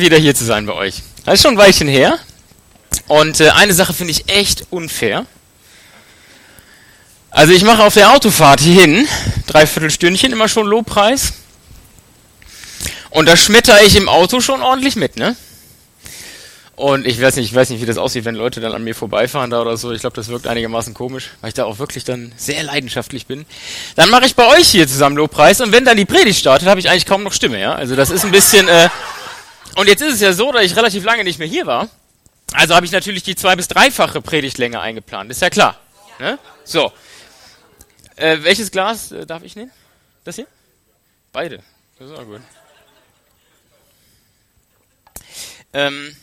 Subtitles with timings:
[0.00, 1.02] wieder hier zu sein bei euch.
[1.24, 2.18] Das ist schon ein Weilchen her.
[3.06, 5.26] Und äh, eine Sache finde ich echt unfair.
[7.30, 9.06] Also ich mache auf der Autofahrt hierhin,
[9.46, 11.32] dreiviertel Stündchen, immer schon Lobpreis.
[13.10, 15.36] Und da schmetter ich im Auto schon ordentlich mit, ne?
[16.80, 18.94] Und ich weiß nicht, ich weiß nicht, wie das aussieht, wenn Leute dann an mir
[18.94, 19.92] vorbeifahren da oder so.
[19.92, 23.44] Ich glaube, das wirkt einigermaßen komisch, weil ich da auch wirklich dann sehr leidenschaftlich bin.
[23.96, 26.80] Dann mache ich bei euch hier zusammen Lobpreis und wenn dann die Predigt startet, habe
[26.80, 27.74] ich eigentlich kaum noch Stimme, ja?
[27.74, 28.88] Also das ist ein bisschen äh,
[29.76, 31.88] und jetzt ist es ja so, dass ich relativ lange nicht mehr hier war.
[32.52, 35.30] Also habe ich natürlich die zwei- bis dreifache Predigtlänge eingeplant.
[35.30, 35.78] Ist ja klar.
[36.18, 36.38] Ne?
[36.64, 36.92] So.
[38.16, 39.70] Äh, welches Glas äh, darf ich nehmen?
[40.24, 40.46] Das hier?
[41.32, 41.62] Beide.
[41.98, 42.40] Das ist auch gut.
[45.72, 46.16] Ähm,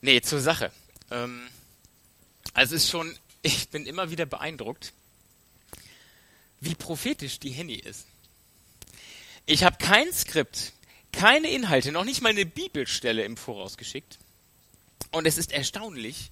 [0.00, 0.70] nee, zur Sache.
[1.10, 1.48] Ähm,
[2.52, 4.92] also es ist schon, ich bin immer wieder beeindruckt,
[6.60, 8.06] wie prophetisch die Henny ist.
[9.46, 10.72] Ich habe kein Skript,
[11.12, 14.18] keine Inhalte, noch nicht mal eine Bibelstelle im Voraus geschickt.
[15.12, 16.30] Und es ist erstaunlich,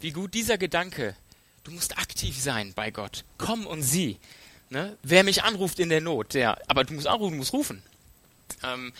[0.00, 1.14] wie gut dieser Gedanke,
[1.64, 4.18] du musst aktiv sein bei Gott, komm und sieh.
[4.68, 4.96] Ne?
[5.02, 7.82] Wer mich anruft in der Not, der, aber du musst anrufen, du musst rufen.
[8.62, 8.92] Ähm,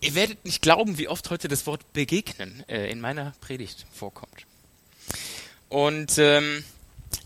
[0.00, 4.46] ihr werdet nicht glauben, wie oft heute das Wort begegnen äh, in meiner Predigt vorkommt.
[5.68, 6.64] Und ähm,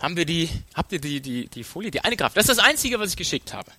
[0.00, 2.34] haben wir die, habt ihr die, die, die Folie, die eine Graf?
[2.34, 3.71] Das ist das Einzige, was ich geschickt habe.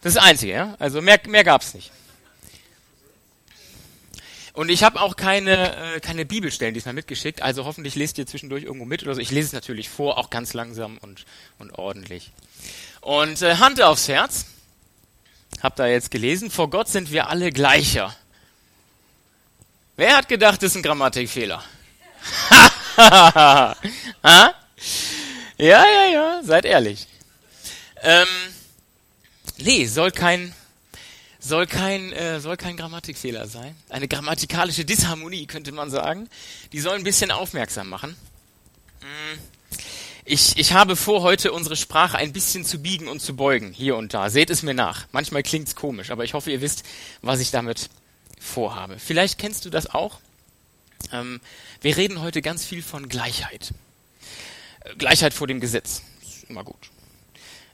[0.00, 0.76] Das ist das Einzige, ja?
[0.78, 1.92] Also mehr, mehr gab es nicht.
[4.54, 8.64] Und ich habe auch keine, äh, keine Bibelstellen diesmal mitgeschickt, also hoffentlich lest ihr zwischendurch
[8.64, 9.20] irgendwo mit oder so.
[9.20, 11.24] Ich lese es natürlich vor, auch ganz langsam und,
[11.58, 12.32] und ordentlich.
[13.00, 14.46] Und äh, Hand aufs Herz.
[15.62, 18.14] Habt ihr jetzt gelesen, vor Gott sind wir alle gleicher.
[19.96, 21.62] Wer hat gedacht, das ist ein Grammatikfehler?
[22.96, 23.74] ha?
[25.58, 27.06] Ja, ja, ja, seid ehrlich.
[28.02, 28.26] Ähm,
[29.58, 30.54] nee, soll kein
[31.42, 33.74] soll kein, äh, soll kein Grammatikfehler sein.
[33.88, 36.28] Eine grammatikalische Disharmonie, könnte man sagen.
[36.72, 38.16] Die soll ein bisschen aufmerksam machen.
[39.00, 39.38] Mm.
[40.24, 43.96] Ich, ich habe vor, heute unsere Sprache ein bisschen zu biegen und zu beugen, hier
[43.96, 44.30] und da.
[44.30, 45.06] Seht es mir nach.
[45.10, 46.84] Manchmal klingt's komisch, aber ich hoffe, ihr wisst,
[47.22, 47.90] was ich damit
[48.38, 49.00] vorhabe.
[49.00, 50.20] Vielleicht kennst du das auch.
[51.10, 51.40] Ähm,
[51.80, 53.74] wir reden heute ganz viel von Gleichheit.
[54.84, 56.02] Äh, Gleichheit vor dem Gesetz.
[56.22, 56.90] Ist immer gut.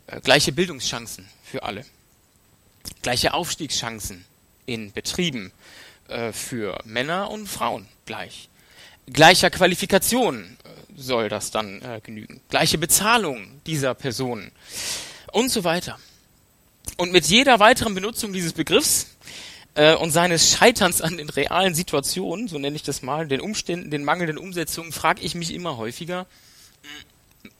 [0.07, 1.85] Äh, gleiche Bildungschancen für alle
[3.03, 4.25] gleiche Aufstiegschancen
[4.67, 5.53] in Betrieben
[6.09, 8.49] äh, für Männer und Frauen gleich.
[9.07, 12.41] Gleicher Qualifikation äh, soll das dann äh, genügen.
[12.51, 14.53] Gleiche Bezahlung dieser Personen
[15.33, 15.99] und so weiter.
[16.97, 19.07] Und mit jeder weiteren Benutzung dieses Begriffs
[19.75, 23.91] äh, und seines Scheiterns an den realen Situationen, so nenne ich das mal, den Umständen,
[23.91, 26.27] den mangelnden Umsetzungen, frage ich mich immer häufiger,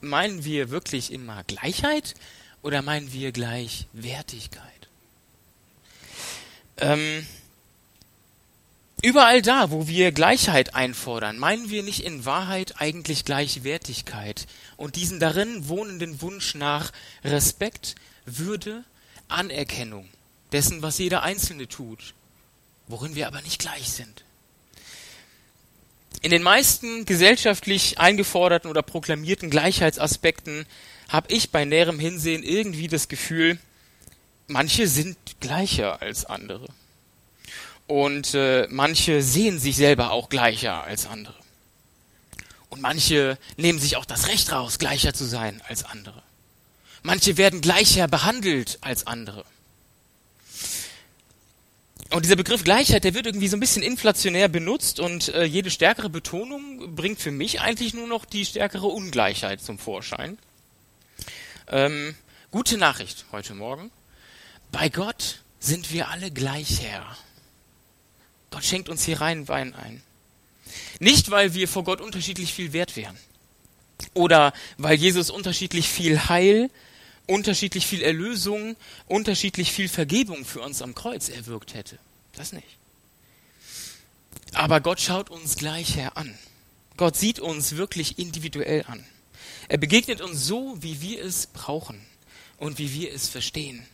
[0.01, 2.15] meinen wir wirklich immer Gleichheit
[2.61, 4.78] oder meinen wir Gleichwertigkeit?
[6.81, 7.25] Ähm,
[9.01, 14.47] überall da, wo wir Gleichheit einfordern, meinen wir nicht in Wahrheit eigentlich Gleichwertigkeit
[14.77, 16.91] und diesen darin wohnenden Wunsch nach
[17.23, 17.95] Respekt,
[18.25, 18.83] Würde,
[19.27, 20.09] Anerkennung
[20.51, 22.13] dessen, was jeder Einzelne tut,
[22.87, 24.23] worin wir aber nicht gleich sind.
[26.21, 30.65] In den meisten gesellschaftlich eingeforderten oder proklamierten Gleichheitsaspekten
[31.07, 33.57] habe ich bei näherem Hinsehen irgendwie das Gefühl,
[34.49, 36.67] manche sind gleicher als andere.
[37.87, 41.35] Und äh, manche sehen sich selber auch gleicher als andere.
[42.69, 46.21] Und manche nehmen sich auch das Recht raus, gleicher zu sein als andere.
[47.01, 49.45] Manche werden gleicher behandelt als andere.
[52.11, 55.69] Und dieser Begriff Gleichheit, der wird irgendwie so ein bisschen inflationär benutzt und äh, jede
[55.69, 60.39] stärkere Betonung bringt für mich eigentlich nur noch die stärkere Ungleichheit zum Vorschein.
[61.67, 62.15] Ähm,
[62.49, 63.91] gute Nachricht heute Morgen.
[64.71, 67.17] Bei Gott sind wir alle gleich Herr.
[68.51, 70.01] Gott schenkt uns hier rein Wein ein.
[70.99, 73.17] Nicht, weil wir vor Gott unterschiedlich viel wert wären.
[74.13, 76.69] Oder weil Jesus unterschiedlich viel Heil,
[77.27, 78.75] unterschiedlich viel Erlösung,
[79.07, 81.99] unterschiedlich viel Vergebung für uns am Kreuz erwirkt hätte.
[82.33, 82.77] Das nicht.
[84.53, 86.37] Aber Gott schaut uns gleich her an.
[86.97, 89.05] Gott sieht uns wirklich individuell an.
[89.67, 92.01] Er begegnet uns so, wie wir es brauchen
[92.57, 93.85] und wie wir es verstehen.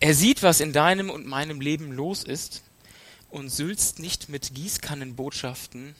[0.00, 2.62] Er sieht, was in deinem und meinem Leben los ist
[3.30, 5.94] und sülzt nicht mit Gießkannenbotschaften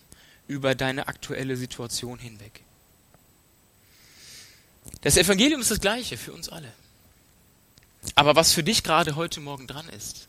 [0.47, 2.63] über deine aktuelle Situation hinweg.
[5.03, 6.73] Das Evangelium ist das gleiche für uns alle.
[8.15, 10.29] Aber was für dich gerade heute Morgen dran ist,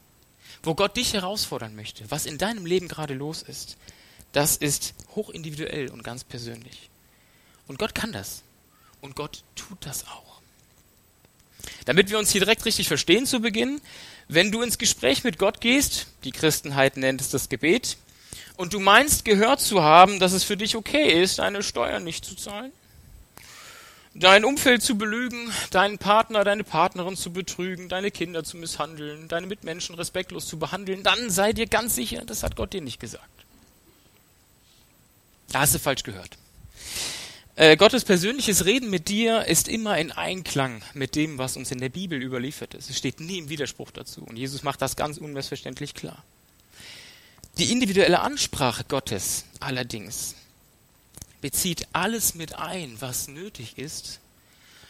[0.63, 3.77] wo Gott dich herausfordern möchte, was in deinem Leben gerade los ist,
[4.31, 6.89] das ist hochindividuell und ganz persönlich.
[7.67, 8.43] Und Gott kann das.
[9.01, 10.28] Und Gott tut das auch.
[11.85, 13.81] Damit wir uns hier direkt richtig verstehen zu Beginn,
[14.31, 17.97] Wenn du ins Gespräch mit Gott gehst, die Christenheit nennt es das Gebet,
[18.57, 22.25] und du meinst gehört zu haben, dass es für dich okay ist, deine Steuern nicht
[22.25, 22.71] zu zahlen,
[24.13, 29.47] dein Umfeld zu belügen, deinen Partner, deine Partnerin zu betrügen, deine Kinder zu misshandeln, deine
[29.47, 33.25] Mitmenschen respektlos zu behandeln, dann sei dir ganz sicher, das hat Gott dir nicht gesagt.
[35.51, 36.37] Da hast du falsch gehört.
[37.59, 41.79] Äh, Gottes persönliches Reden mit dir ist immer in Einklang mit dem, was uns in
[41.79, 42.89] der Bibel überliefert ist.
[42.89, 44.23] Es steht nie im Widerspruch dazu.
[44.23, 46.23] Und Jesus macht das ganz unmissverständlich klar.
[47.57, 50.35] Die individuelle Ansprache Gottes allerdings
[51.41, 54.21] bezieht alles mit ein, was nötig ist,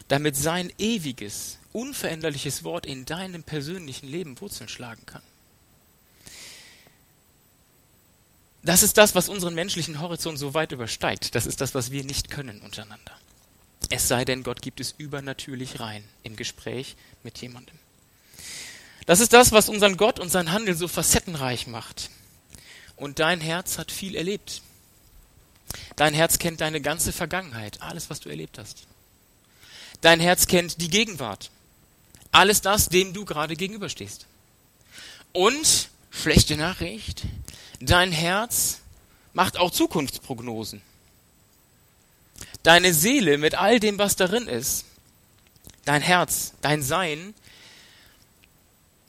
[0.08, 5.24] damit sein ewiges, unveränderliches Wort in deinem persönlichen Leben Wurzeln schlagen kann.
[8.64, 11.34] Das ist das, was unseren menschlichen Horizont so weit übersteigt.
[11.36, 13.14] Das ist das, was wir nicht können untereinander.
[13.90, 17.76] Es sei denn, Gott gibt es übernatürlich rein im Gespräch mit jemandem.
[19.06, 22.10] Das ist das, was unseren Gott und sein Handeln so facettenreich macht.
[22.96, 24.62] Und dein Herz hat viel erlebt.
[25.96, 28.86] Dein Herz kennt deine ganze Vergangenheit, alles, was du erlebt hast.
[30.02, 31.50] Dein Herz kennt die Gegenwart,
[32.32, 34.28] alles das, dem du gerade gegenüberstehst.
[35.34, 37.24] Und, schlechte Nachricht,
[37.80, 38.82] Dein Herz
[39.34, 40.82] macht auch Zukunftsprognosen.
[42.64, 44.86] Deine Seele mit all dem, was darin ist,
[45.86, 47.34] dein Herz, dein Sein,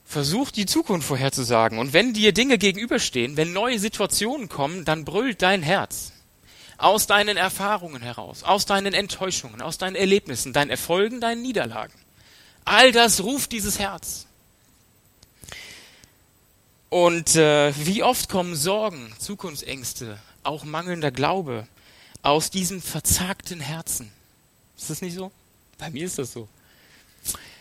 [0.07, 1.79] versucht die Zukunft vorherzusagen.
[1.79, 6.13] Und wenn dir Dinge gegenüberstehen, wenn neue Situationen kommen, dann brüllt dein Herz
[6.79, 11.93] aus deinen Erfahrungen heraus, aus deinen Enttäuschungen, aus deinen Erlebnissen, deinen Erfolgen, deinen Niederlagen.
[12.65, 14.27] All das ruft dieses Herz.
[16.91, 21.69] Und äh, wie oft kommen Sorgen, Zukunftsängste, auch mangelnder Glaube
[22.23, 24.11] aus diesem verzagten Herzen?
[24.77, 25.31] Ist das nicht so?
[25.79, 26.49] Bei mir ist das so.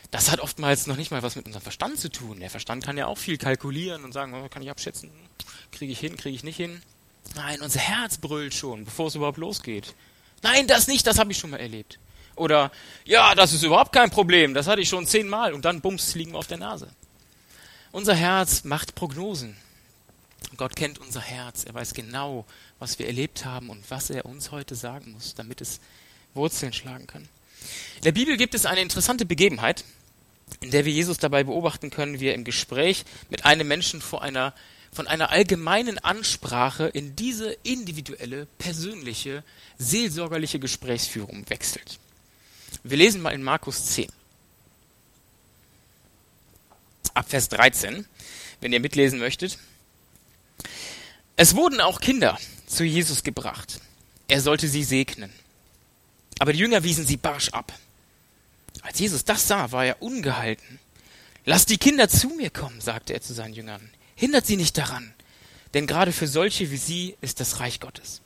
[0.10, 2.40] Das hat oftmals noch nicht mal was mit unserem Verstand zu tun.
[2.40, 5.12] Der Verstand kann ja auch viel kalkulieren und sagen, oh, kann ich abschätzen,
[5.72, 6.82] kriege ich hin, kriege ich nicht hin.
[7.36, 9.94] Nein, unser Herz brüllt schon, bevor es überhaupt losgeht.
[10.42, 12.00] Nein, das nicht, das habe ich schon mal erlebt.
[12.36, 12.72] Oder,
[13.06, 16.32] ja, das ist überhaupt kein Problem, das hatte ich schon zehnmal und dann bums, liegen
[16.32, 16.90] wir auf der Nase.
[17.92, 19.58] Unser Herz macht Prognosen.
[20.58, 21.64] Gott kennt unser Herz.
[21.64, 22.46] Er weiß genau,
[22.78, 25.80] was wir erlebt haben und was er uns heute sagen muss, damit es
[26.36, 27.28] Wurzeln schlagen kann.
[27.98, 29.84] In der Bibel gibt es eine interessante Begebenheit,
[30.62, 34.22] in der wir Jesus dabei beobachten können, wie er im Gespräch mit einem Menschen vor
[34.22, 34.54] einer,
[34.92, 39.44] von einer allgemeinen Ansprache in diese individuelle, persönliche,
[39.80, 42.00] seelsorgerliche Gesprächsführung wechselt.
[42.84, 44.10] Wir lesen mal in Markus 10
[47.20, 48.06] ab Vers 13,
[48.62, 49.60] wenn ihr mitlesen möchtet.
[51.36, 53.80] Es wurden auch Kinder zu Jesus gebracht.
[54.28, 55.32] Er sollte sie segnen.
[56.40, 57.74] Aber die Jünger wiesen sie barsch ab.
[58.82, 60.80] Als Jesus das sah, war er ungehalten.
[61.46, 63.90] Lasst die Kinder zu mir kommen, sagte er zu seinen Jüngern.
[64.16, 65.14] Hindert sie nicht daran,
[65.74, 68.22] denn gerade für solche wie sie ist das Reich Gottes.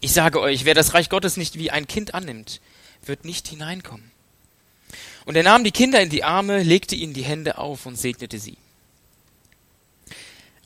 [0.00, 2.60] Ich sage euch, wer das Reich Gottes nicht wie ein Kind annimmt,
[3.04, 4.10] wird nicht hineinkommen.
[5.24, 8.38] Und er nahm die Kinder in die Arme, legte ihnen die Hände auf und segnete
[8.38, 8.56] sie.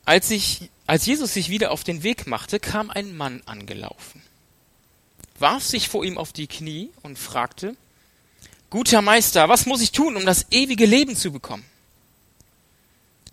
[0.04, 4.22] Als, ich, als Jesus sich wieder auf den Weg machte, kam ein Mann angelaufen,
[5.38, 7.76] warf sich vor ihm auf die Knie und fragte,
[8.70, 11.64] Guter Meister, was muss ich tun, um das ewige Leben zu bekommen?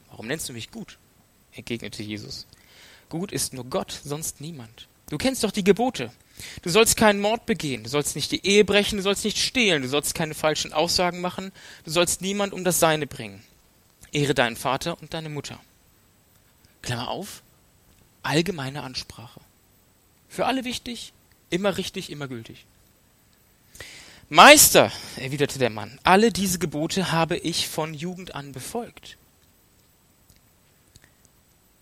[0.09, 0.97] Warum nennst du mich gut?
[1.53, 2.45] entgegnete Jesus.
[3.09, 4.87] Gut ist nur Gott, sonst niemand.
[5.09, 6.11] Du kennst doch die Gebote.
[6.61, 9.81] Du sollst keinen Mord begehen, du sollst nicht die Ehe brechen, du sollst nicht stehlen,
[9.81, 11.51] du sollst keine falschen Aussagen machen,
[11.85, 13.43] du sollst niemand um das Seine bringen.
[14.11, 15.59] Ehre deinen Vater und deine Mutter.
[16.81, 17.41] Klammer auf,
[18.23, 19.39] allgemeine Ansprache.
[20.29, 21.13] Für alle wichtig,
[21.49, 22.65] immer richtig, immer gültig.
[24.29, 29.17] Meister, erwiderte der Mann, alle diese Gebote habe ich von Jugend an befolgt.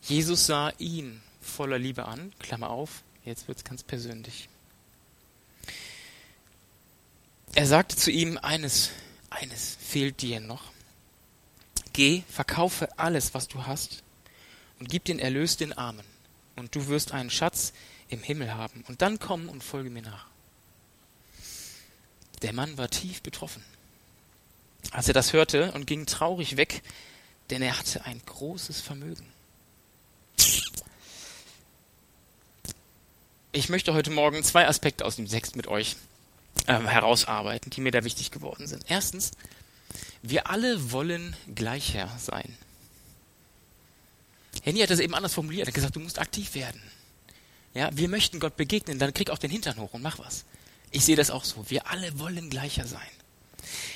[0.01, 4.48] Jesus sah ihn voller Liebe an, Klammer auf, Jetzt wird es ganz persönlich.
[7.55, 8.91] Er sagte zu ihm, eines,
[9.29, 10.71] eines fehlt dir noch.
[11.93, 14.03] Geh, verkaufe alles, was du hast,
[14.79, 16.05] und gib den Erlös den Armen,
[16.55, 17.73] und du wirst einen Schatz
[18.07, 20.27] im Himmel haben, und dann komm und folge mir nach.
[22.41, 23.63] Der Mann war tief betroffen,
[24.91, 26.81] als er das hörte und ging traurig weg,
[27.49, 29.25] denn er hatte ein großes Vermögen.
[33.51, 35.95] ich möchte heute Morgen zwei Aspekte aus dem Text mit euch
[36.67, 38.85] äh, herausarbeiten, die mir da wichtig geworden sind.
[38.87, 39.31] Erstens,
[40.21, 42.55] wir alle wollen gleicher sein.
[44.63, 45.67] Henny hat das eben anders formuliert.
[45.67, 46.81] Er hat gesagt, du musst aktiv werden.
[47.73, 50.45] Ja, wir möchten Gott begegnen, dann krieg auch den Hintern hoch und mach was.
[50.91, 51.69] Ich sehe das auch so.
[51.69, 53.01] Wir alle wollen gleicher sein.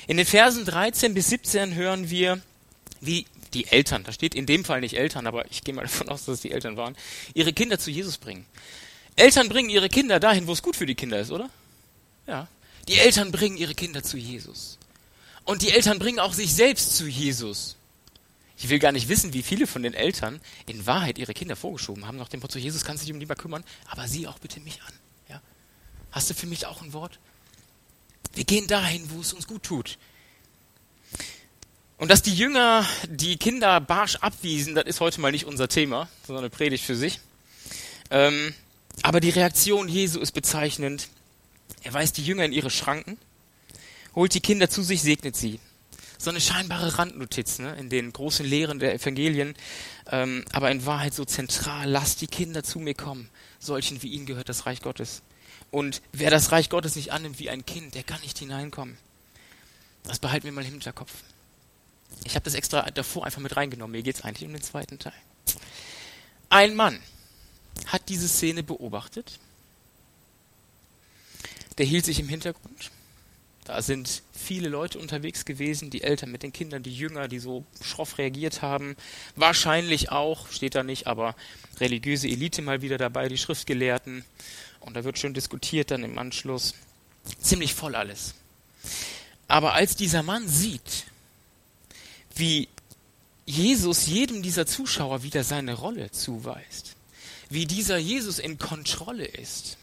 [0.06, 2.40] In den Versen 13 bis 17 hören wir
[3.00, 6.08] wie die Eltern, da steht in dem Fall nicht Eltern, aber ich gehe mal davon
[6.08, 6.96] aus, dass es die Eltern waren,
[7.34, 8.46] ihre Kinder zu Jesus bringen.
[9.16, 11.50] Eltern bringen ihre Kinder dahin, wo es gut für die Kinder ist, oder?
[12.26, 12.48] Ja.
[12.88, 14.78] Die Eltern bringen ihre Kinder zu Jesus.
[15.44, 17.76] Und die Eltern bringen auch sich selbst zu Jesus.
[18.56, 22.06] Ich will gar nicht wissen, wie viele von den Eltern in Wahrheit ihre Kinder vorgeschoben
[22.06, 24.60] haben, nach dem Motto, Jesus kannst du dich um lieber kümmern, aber sieh auch bitte
[24.60, 24.94] mich an.
[25.28, 25.42] Ja?
[26.12, 27.18] Hast du für mich auch ein Wort?
[28.34, 29.98] Wir gehen dahin, wo es uns gut tut.
[31.96, 36.08] Und dass die Jünger die Kinder barsch abwiesen, das ist heute mal nicht unser Thema,
[36.26, 37.20] sondern eine Predigt für sich.
[38.10, 38.54] Ähm,
[39.02, 41.08] aber die Reaktion Jesu ist bezeichnend.
[41.84, 43.18] Er weist die Jünger in ihre Schranken,
[44.14, 45.60] holt die Kinder zu sich, segnet sie.
[46.16, 49.54] So eine scheinbare Randnotiz ne, in den großen Lehren der Evangelien,
[50.10, 51.88] ähm, aber in Wahrheit so zentral.
[51.88, 53.28] Lasst die Kinder zu mir kommen.
[53.58, 55.22] Solchen wie ihnen gehört das Reich Gottes.
[55.70, 58.96] Und wer das Reich Gottes nicht annimmt wie ein Kind, der kann nicht hineinkommen.
[60.04, 61.12] Das behalten wir mal im Hinterkopf.
[62.24, 63.92] Ich habe das extra davor einfach mit reingenommen.
[63.92, 65.12] Mir geht es eigentlich um den zweiten Teil.
[66.48, 66.98] Ein Mann
[67.86, 69.38] hat diese Szene beobachtet.
[71.78, 72.90] Der hielt sich im Hintergrund.
[73.64, 77.64] Da sind viele Leute unterwegs gewesen, die Eltern mit den Kindern, die Jünger, die so
[77.82, 78.94] schroff reagiert haben.
[79.36, 81.34] Wahrscheinlich auch, steht da nicht, aber
[81.80, 84.24] religiöse Elite mal wieder dabei, die Schriftgelehrten.
[84.80, 86.74] Und da wird schön diskutiert dann im Anschluss.
[87.40, 88.34] Ziemlich voll alles.
[89.48, 91.06] Aber als dieser Mann sieht,
[92.34, 92.68] wie
[93.46, 96.96] Jesus jedem dieser Zuschauer wieder seine Rolle zuweist,
[97.48, 99.78] wie dieser Jesus in Kontrolle ist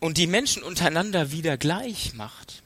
[0.00, 2.62] und die Menschen untereinander wieder gleich macht,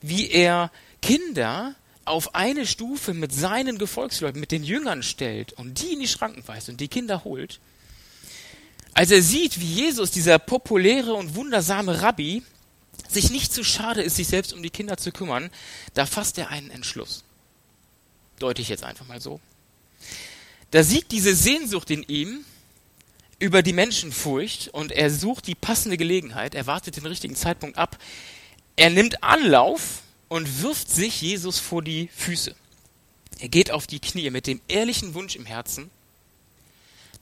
[0.00, 0.70] wie er
[1.00, 1.74] Kinder
[2.04, 6.46] auf eine Stufe mit seinen Gefolgsleuten, mit den Jüngern stellt und die in die Schranken
[6.46, 7.60] weist und die Kinder holt.
[8.94, 12.42] Als er sieht, wie Jesus, dieser populäre und wundersame Rabbi,
[13.08, 15.50] sich nicht zu schade ist, sich selbst um die Kinder zu kümmern,
[15.94, 17.24] da fasst er einen Entschluss.
[18.38, 19.40] Deute ich jetzt einfach mal so.
[20.72, 22.44] Da sieht diese Sehnsucht in ihm,
[23.42, 27.98] über die Menschenfurcht und er sucht die passende Gelegenheit, er wartet den richtigen Zeitpunkt ab,
[28.76, 32.54] er nimmt Anlauf und wirft sich Jesus vor die Füße.
[33.40, 35.90] Er geht auf die Knie mit dem ehrlichen Wunsch im Herzen,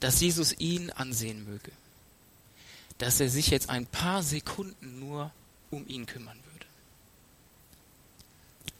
[0.00, 1.72] dass Jesus ihn ansehen möge,
[2.98, 5.32] dass er sich jetzt ein paar Sekunden nur
[5.70, 6.66] um ihn kümmern würde.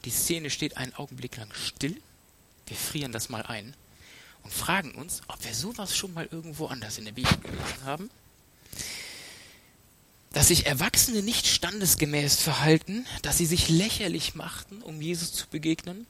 [0.05, 1.99] Die Szene steht einen Augenblick lang still,
[2.67, 3.73] wir frieren das mal ein
[4.43, 8.09] und fragen uns, ob wir sowas schon mal irgendwo anders in der Bibel gelesen haben.
[10.33, 16.07] Dass sich Erwachsene nicht standesgemäß verhalten, dass sie sich lächerlich machten, um Jesus zu begegnen,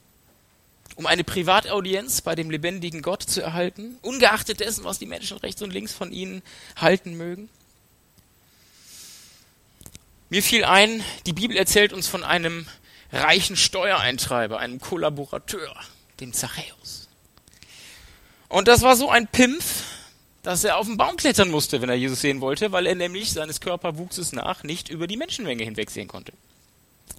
[0.96, 5.62] um eine Privataudienz bei dem lebendigen Gott zu erhalten, ungeachtet dessen, was die Menschen rechts
[5.62, 6.42] und links von ihnen
[6.76, 7.48] halten mögen.
[10.28, 12.66] Mir fiel ein, die Bibel erzählt uns von einem
[13.12, 15.74] reichen Steuereintreiber, einem Kollaborateur,
[16.20, 17.01] dem Zachäus.
[18.52, 19.82] Und das war so ein Pimpf,
[20.42, 23.32] dass er auf den Baum klettern musste, wenn er Jesus sehen wollte, weil er nämlich
[23.32, 26.34] seines Körperwuchses nach nicht über die Menschenmenge hinwegsehen konnte.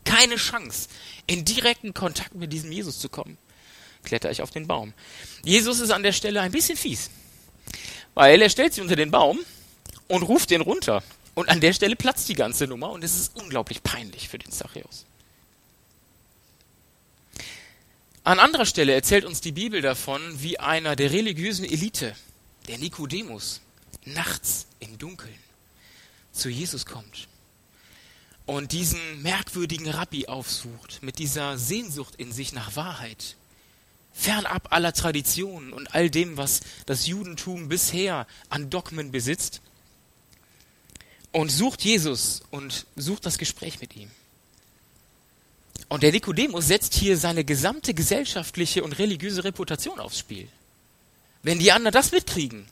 [0.06, 0.90] Keine Chance,
[1.26, 3.40] in direkten Kontakt mit diesem Jesus zu kommen.
[4.04, 4.94] Kletter ich auf den Baum.
[5.44, 7.10] Jesus ist an der Stelle ein bisschen fies,
[8.14, 9.40] weil er stellt sich unter den Baum
[10.08, 11.02] und ruft den runter.
[11.34, 14.52] Und an der Stelle platzt die ganze Nummer und es ist unglaublich peinlich für den
[14.52, 15.08] Zachäus.
[18.26, 22.16] An anderer Stelle erzählt uns die Bibel davon, wie einer der religiösen Elite,
[22.70, 23.60] der Nikodemus,
[24.06, 25.38] nachts im Dunkeln
[26.32, 27.28] zu Jesus kommt
[28.46, 33.36] und diesen merkwürdigen Rabbi aufsucht, mit dieser Sehnsucht in sich nach Wahrheit,
[34.14, 39.62] fernab aller Traditionen und all dem, was das Judentum bisher an Dogmen besitzt,
[41.34, 44.12] und sucht Jesus und sucht das Gespräch mit ihm.
[45.90, 50.48] Und der Nikodemus setzt hier seine gesamte gesellschaftliche und religiöse Reputation aufs Spiel.
[51.44, 52.66] Wenn die anderen das mitkriegen,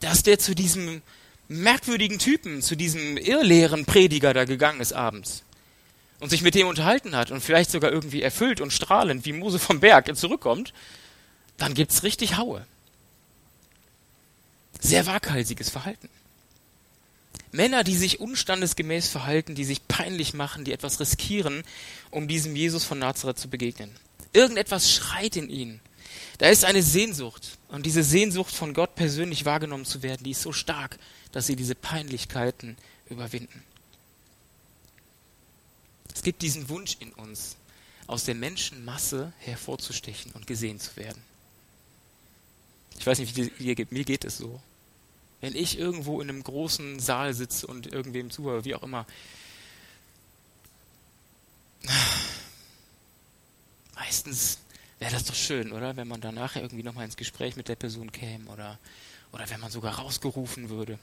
[0.00, 1.02] dass der zu diesem
[1.48, 5.42] merkwürdigen Typen, zu diesem irrlehren Prediger da gegangen ist abends
[6.20, 9.58] und sich mit dem unterhalten hat und vielleicht sogar irgendwie erfüllt und strahlend wie Mose
[9.58, 10.72] vom Berg zurückkommt,
[11.56, 12.64] dann gibt's richtig Haue.
[14.80, 16.08] Sehr waghalsiges Verhalten.
[17.52, 21.64] Männer, die sich unstandesgemäß verhalten, die sich peinlich machen, die etwas riskieren,
[22.10, 23.90] um diesem Jesus von Nazareth zu begegnen.
[24.32, 25.80] Irgendetwas schreit in ihnen.
[26.38, 27.58] Da ist eine Sehnsucht.
[27.68, 30.98] Und diese Sehnsucht von Gott persönlich wahrgenommen zu werden, die ist so stark,
[31.32, 32.76] dass sie diese Peinlichkeiten
[33.08, 33.62] überwinden.
[36.14, 37.56] Es gibt diesen Wunsch in uns,
[38.06, 41.22] aus der Menschenmasse hervorzustechen und gesehen zu werden.
[42.98, 44.60] Ich weiß nicht, wie dir, mir geht es so
[45.40, 49.06] wenn ich irgendwo in einem großen Saal sitze und irgendwem zuhöre, wie auch immer.
[53.94, 54.58] Meistens
[54.98, 55.96] wäre das doch schön, oder?
[55.96, 58.78] Wenn man danach irgendwie nochmal ins Gespräch mit der Person käme oder,
[59.32, 60.98] oder wenn man sogar rausgerufen würde.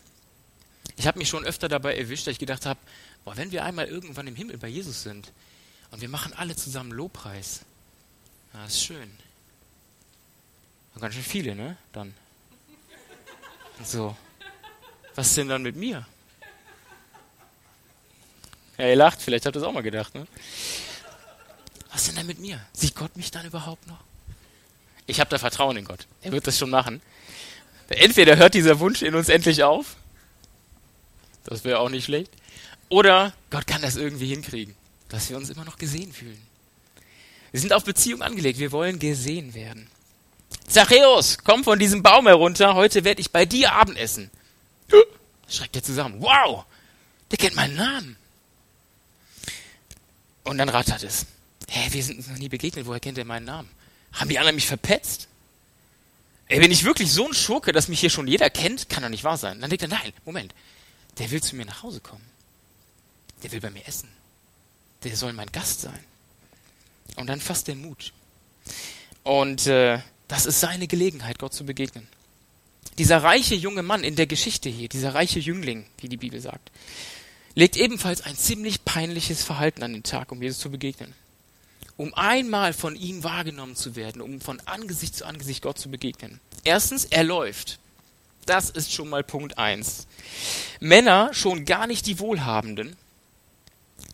[0.96, 2.80] Ich habe mich schon öfter dabei erwischt, dass ich gedacht habe,
[3.26, 5.32] wenn wir einmal irgendwann im Himmel bei Jesus sind
[5.92, 7.62] und wir machen alle zusammen Lobpreis,
[8.54, 9.12] das ist schön.
[10.96, 11.78] Und ganz schön viele, ne?
[11.92, 12.14] Dann.
[13.84, 14.16] So.
[15.18, 16.06] Was ist denn dann mit mir?
[18.78, 20.28] Ja, ihr lacht, vielleicht habt ihr es auch mal gedacht, ne?
[21.92, 22.64] Was ist denn dann mit mir?
[22.72, 23.98] Sieht Gott mich dann überhaupt noch?
[25.08, 26.06] Ich habe da Vertrauen in Gott.
[26.22, 27.02] Er wird das schon machen.
[27.90, 29.96] Entweder hört dieser Wunsch in uns endlich auf,
[31.46, 32.32] das wäre auch nicht schlecht,
[32.90, 34.76] oder Gott kann das irgendwie hinkriegen,
[35.10, 36.42] dass wir uns immer noch gesehen fühlen.
[37.50, 39.90] Wir sind auf Beziehung angelegt, wir wollen gesehen werden.
[40.68, 44.30] Zachäus, komm von diesem Baum herunter, heute werde ich bei dir Abendessen.
[45.50, 46.22] Schreckt er zusammen.
[46.22, 46.66] Wow,
[47.32, 48.18] der kennt meinen Namen.
[50.44, 51.26] Und dann rattert es.
[51.70, 53.70] Hä, wir sind uns noch nie begegnet, woher kennt er meinen Namen?
[54.14, 55.28] Haben die anderen mich verpetzt?
[56.48, 58.88] Ey, bin ich wirklich so ein Schurke, dass mich hier schon jeder kennt?
[58.88, 59.60] Kann doch nicht wahr sein.
[59.60, 60.54] Dann denkt er, nein, Moment,
[61.18, 62.24] der will zu mir nach Hause kommen.
[63.44, 64.10] Der will bei mir essen.
[65.04, 66.00] Der soll mein Gast sein.
[67.18, 68.14] Und dann fasst der Mut.
[69.24, 72.08] Und äh, das ist seine Gelegenheit, Gott zu begegnen.
[72.98, 76.72] Dieser reiche junge Mann in der Geschichte hier, dieser reiche Jüngling, wie die Bibel sagt,
[77.56, 81.14] legt ebenfalls ein ziemlich peinliches Verhalten an den Tag, um Jesus zu begegnen.
[81.96, 86.40] Um einmal von ihm wahrgenommen zu werden, um von Angesicht zu Angesicht Gott zu begegnen.
[86.64, 87.80] Erstens, er läuft.
[88.46, 90.08] Das ist schon mal Punkt eins.
[90.80, 92.96] Männer, schon gar nicht die Wohlhabenden,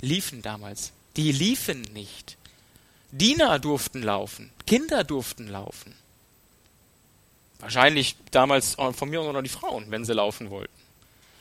[0.02, 0.92] liefen damals.
[1.18, 2.38] Die liefen nicht.
[3.12, 5.94] Diener durften laufen, Kinder durften laufen.
[7.64, 10.74] Wahrscheinlich damals von mir auch noch die Frauen, wenn sie laufen wollten.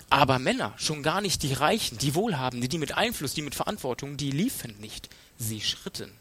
[0.08, 4.16] Aber Männer, schon gar nicht die Reichen, die Wohlhabenden, die mit Einfluss, die mit Verantwortung,
[4.16, 5.08] die liefen nicht.
[5.36, 6.12] Sie schritten.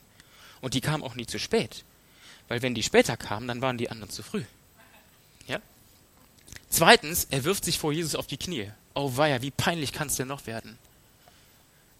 [0.59, 1.83] Und die kamen auch nie zu spät.
[2.47, 4.43] Weil wenn die später kamen, dann waren die anderen zu früh.
[5.45, 5.59] Ja?
[6.69, 8.71] Zweitens, er wirft sich vor Jesus auf die Knie.
[8.95, 10.79] Oh weia, wie peinlich kann es denn noch werden?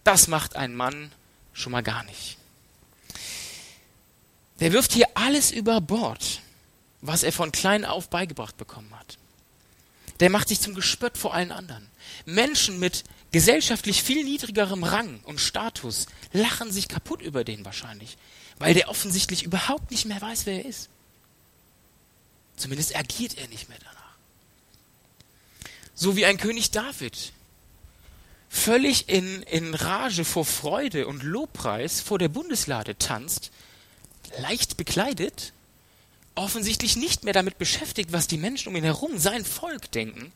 [0.04, 1.12] Das macht ein Mann
[1.54, 2.38] schon mal gar nicht.
[4.60, 6.42] Der wirft hier alles über Bord,
[7.02, 9.18] was er von klein auf beigebracht bekommen hat
[10.22, 11.86] der macht sich zum Gespött vor allen anderen.
[12.26, 18.18] Menschen mit gesellschaftlich viel niedrigerem Rang und Status lachen sich kaputt über den wahrscheinlich,
[18.60, 20.90] weil der offensichtlich überhaupt nicht mehr weiß, wer er ist.
[22.56, 24.16] Zumindest agiert er nicht mehr danach.
[25.96, 27.34] So wie ein König David,
[28.48, 33.50] völlig in, in Rage vor Freude und Lobpreis vor der Bundeslade tanzt,
[34.38, 35.52] leicht bekleidet
[36.42, 40.32] offensichtlich nicht mehr damit beschäftigt, was die Menschen um ihn herum, sein Volk denken,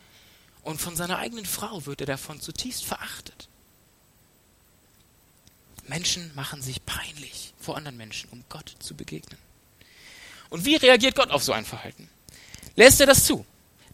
[0.63, 3.47] und von seiner eigenen Frau wird er davon zutiefst verachtet.
[5.87, 9.37] Menschen machen sich peinlich vor anderen Menschen, um Gott zu begegnen.
[10.49, 12.09] Und wie reagiert Gott auf so ein Verhalten?
[12.75, 13.45] Lässt er das zu?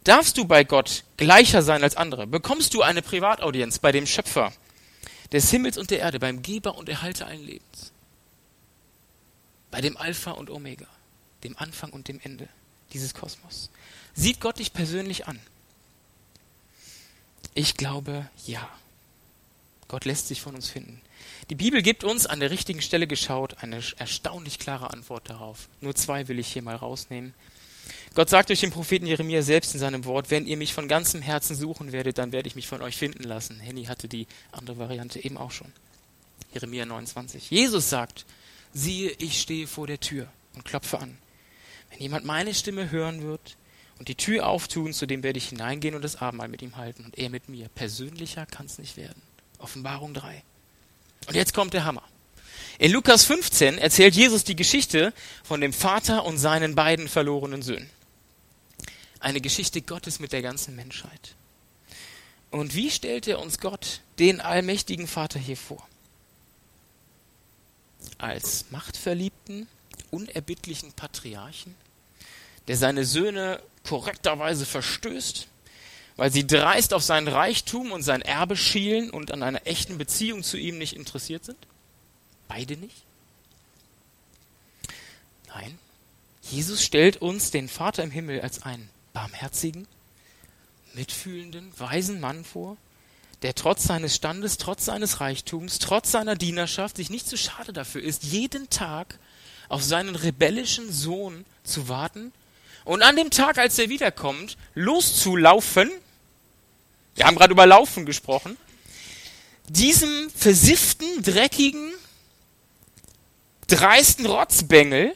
[0.05, 2.25] Darfst du bei Gott gleicher sein als andere?
[2.25, 4.53] Bekommst du eine Privataudienz bei dem Schöpfer
[5.31, 7.91] des Himmels und der Erde, beim Geber und Erhalter allen Lebens?
[9.69, 10.87] Bei dem Alpha und Omega?
[11.43, 12.47] Dem Anfang und dem Ende
[12.93, 13.69] dieses Kosmos.
[14.13, 15.39] Sieht Gott dich persönlich an?
[17.53, 18.67] Ich glaube, ja.
[19.87, 21.01] Gott lässt sich von uns finden.
[21.49, 25.67] Die Bibel gibt uns an der richtigen Stelle geschaut eine erstaunlich klare Antwort darauf.
[25.81, 27.33] Nur zwei will ich hier mal rausnehmen.
[28.13, 31.21] Gott sagt durch den Propheten Jeremia selbst in seinem Wort, wenn ihr mich von ganzem
[31.21, 33.59] Herzen suchen werdet, dann werde ich mich von euch finden lassen.
[33.59, 35.71] Henny hatte die andere Variante eben auch schon.
[36.53, 37.49] Jeremia 29.
[37.49, 38.25] Jesus sagt,
[38.73, 41.17] siehe, ich stehe vor der Tür und klopfe an.
[41.91, 43.57] Wenn jemand meine Stimme hören wird
[43.99, 47.05] und die Tür auftun, zu dem werde ich hineingehen und das Abendmahl mit ihm halten
[47.05, 47.69] und er mit mir.
[47.69, 49.21] Persönlicher kann es nicht werden.
[49.59, 50.43] Offenbarung 3.
[51.27, 52.03] Und jetzt kommt der Hammer.
[52.79, 57.89] In Lukas 15 erzählt Jesus die Geschichte von dem Vater und seinen beiden verlorenen Söhnen.
[59.19, 61.35] Eine Geschichte Gottes mit der ganzen Menschheit.
[62.49, 65.87] Und wie stellt er uns Gott, den allmächtigen Vater, hier vor?
[68.17, 69.67] Als machtverliebten,
[70.11, 71.75] unerbittlichen Patriarchen,
[72.67, 75.47] der seine Söhne korrekterweise verstößt,
[76.17, 80.43] weil sie dreist auf sein Reichtum und sein Erbe schielen und an einer echten Beziehung
[80.43, 81.57] zu ihm nicht interessiert sind?
[82.47, 83.03] Beide nicht?
[85.47, 85.79] Nein,
[86.43, 89.87] Jesus stellt uns den Vater im Himmel als einen barmherzigen,
[90.93, 92.77] mitfühlenden, weisen Mann vor,
[93.41, 98.01] der trotz seines Standes, trotz seines Reichtums, trotz seiner Dienerschaft sich nicht zu schade dafür
[98.01, 99.17] ist, jeden Tag
[99.71, 102.31] auf seinen rebellischen Sohn zu warten
[102.83, 105.89] und an dem Tag, als er wiederkommt, loszulaufen.
[107.15, 108.57] Wir haben gerade über Laufen gesprochen.
[109.69, 111.93] Diesem versifften, dreckigen,
[113.67, 115.15] dreisten Rotzbengel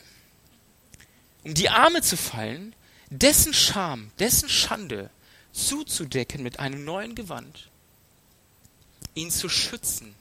[1.43, 2.73] um die Arme zu fallen,
[3.09, 5.11] dessen Scham, dessen Schande
[5.53, 7.69] zuzudecken mit einem neuen Gewand,
[9.13, 10.15] ihn zu schützen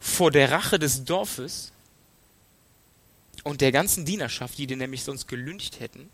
[0.00, 1.70] vor der Rache des Dorfes
[3.44, 6.08] und der ganzen Dienerschaft, die den nämlich sonst gelüncht hätten,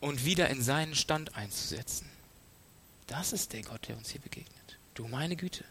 [0.00, 2.08] und wieder in seinen Stand einzusetzen.
[3.06, 4.78] Das ist der Gott, der uns hier begegnet.
[4.94, 5.64] Du meine Güte.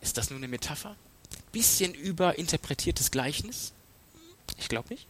[0.00, 0.96] Ist das nur eine Metapher?
[1.52, 3.72] Bisschen überinterpretiertes Gleichnis?
[4.58, 5.06] Ich glaube nicht.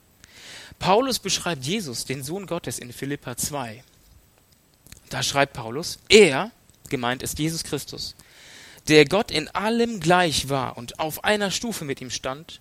[0.79, 3.83] Paulus beschreibt Jesus, den Sohn Gottes, in Philippa 2.
[5.09, 6.51] Da schreibt Paulus, er,
[6.89, 8.15] gemeint ist Jesus Christus,
[8.89, 12.61] der Gott in allem gleich war und auf einer Stufe mit ihm stand,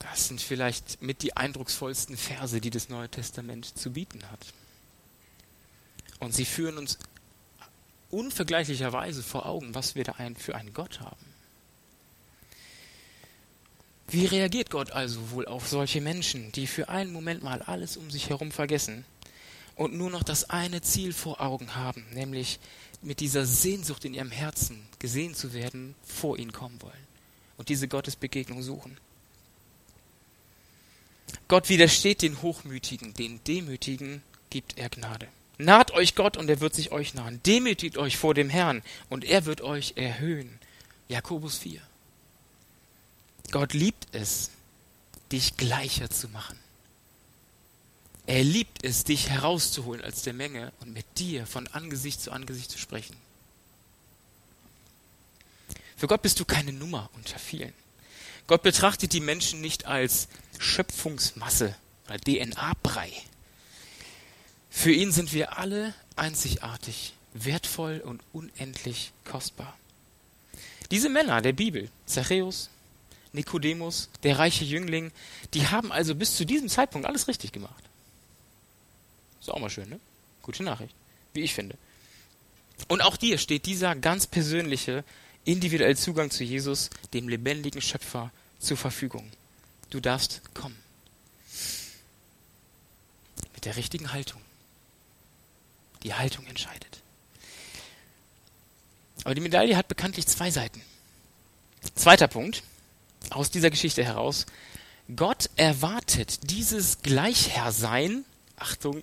[0.00, 4.40] Das sind vielleicht mit die eindrucksvollsten Verse, die das Neue Testament zu bieten hat.
[6.18, 6.98] Und sie führen uns
[8.10, 11.26] unvergleichlicherweise vor Augen, was wir da für einen Gott haben.
[14.08, 18.10] Wie reagiert Gott also wohl auf solche Menschen, die für einen Moment mal alles um
[18.10, 19.04] sich herum vergessen
[19.76, 22.58] und nur noch das eine Ziel vor Augen haben, nämlich
[23.02, 27.06] mit dieser Sehnsucht in ihrem Herzen gesehen zu werden, vor ihn kommen wollen
[27.56, 28.96] und diese Gottesbegegnung suchen?
[31.48, 35.28] Gott widersteht den Hochmütigen, den Demütigen gibt er Gnade.
[35.58, 37.42] Naht euch Gott und er wird sich euch nahen.
[37.44, 40.58] Demütigt euch vor dem Herrn und er wird euch erhöhen.
[41.08, 41.80] Jakobus 4.
[43.50, 44.50] Gott liebt es,
[45.32, 46.58] dich gleicher zu machen.
[48.26, 52.70] Er liebt es, dich herauszuholen als der Menge und mit dir von Angesicht zu Angesicht
[52.70, 53.16] zu sprechen.
[55.96, 57.74] Für Gott bist du keine Nummer unter vielen.
[58.50, 60.26] Gott betrachtet die Menschen nicht als
[60.58, 61.72] Schöpfungsmasse
[62.08, 63.12] oder DNA-Brei.
[64.68, 69.78] Für ihn sind wir alle einzigartig, wertvoll und unendlich kostbar.
[70.90, 72.70] Diese Männer der Bibel, Zachäus,
[73.32, 75.12] Nikodemus, der reiche Jüngling,
[75.54, 77.84] die haben also bis zu diesem Zeitpunkt alles richtig gemacht.
[79.40, 80.00] Ist auch mal schön, ne?
[80.42, 80.96] Gute Nachricht,
[81.34, 81.78] wie ich finde.
[82.88, 85.04] Und auch dir steht dieser ganz persönliche,
[85.44, 89.30] individuelle Zugang zu Jesus, dem lebendigen Schöpfer, zur Verfügung.
[89.90, 90.76] Du darfst kommen.
[93.54, 94.40] Mit der richtigen Haltung.
[96.04, 97.00] Die Haltung entscheidet.
[99.24, 100.80] Aber die Medaille hat bekanntlich zwei Seiten.
[101.94, 102.62] Zweiter Punkt
[103.30, 104.46] aus dieser Geschichte heraus.
[105.14, 108.24] Gott erwartet dieses Gleichherrsein,
[108.56, 109.02] Achtung,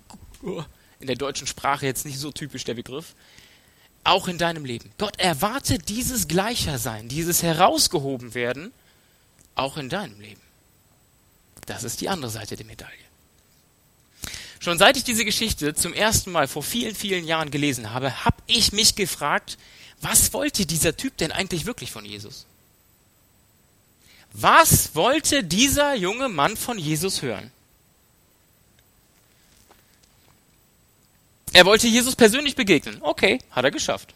[1.00, 3.14] in der deutschen Sprache jetzt nicht so typisch der Begriff,
[4.04, 4.90] auch in deinem Leben.
[4.98, 8.72] Gott erwartet dieses Gleichersein, dieses herausgehoben werden,
[9.58, 10.40] auch in deinem Leben.
[11.66, 12.92] Das ist die andere Seite der Medaille.
[14.60, 18.36] Schon seit ich diese Geschichte zum ersten Mal vor vielen, vielen Jahren gelesen habe, habe
[18.46, 19.56] ich mich gefragt,
[20.00, 22.46] was wollte dieser Typ denn eigentlich wirklich von Jesus?
[24.32, 27.50] Was wollte dieser junge Mann von Jesus hören?
[31.52, 32.98] Er wollte Jesus persönlich begegnen.
[33.00, 34.14] Okay, hat er geschafft.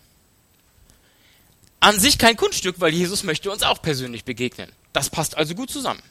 [1.81, 4.71] An sich kein Kunststück, weil Jesus möchte uns auch persönlich begegnen.
[4.93, 6.03] Das passt also gut zusammen.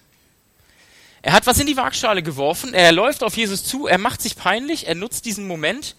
[1.22, 4.36] Er hat was in die Waagschale geworfen, er läuft auf Jesus zu, er macht sich
[4.36, 5.96] peinlich, er nutzt diesen Moment.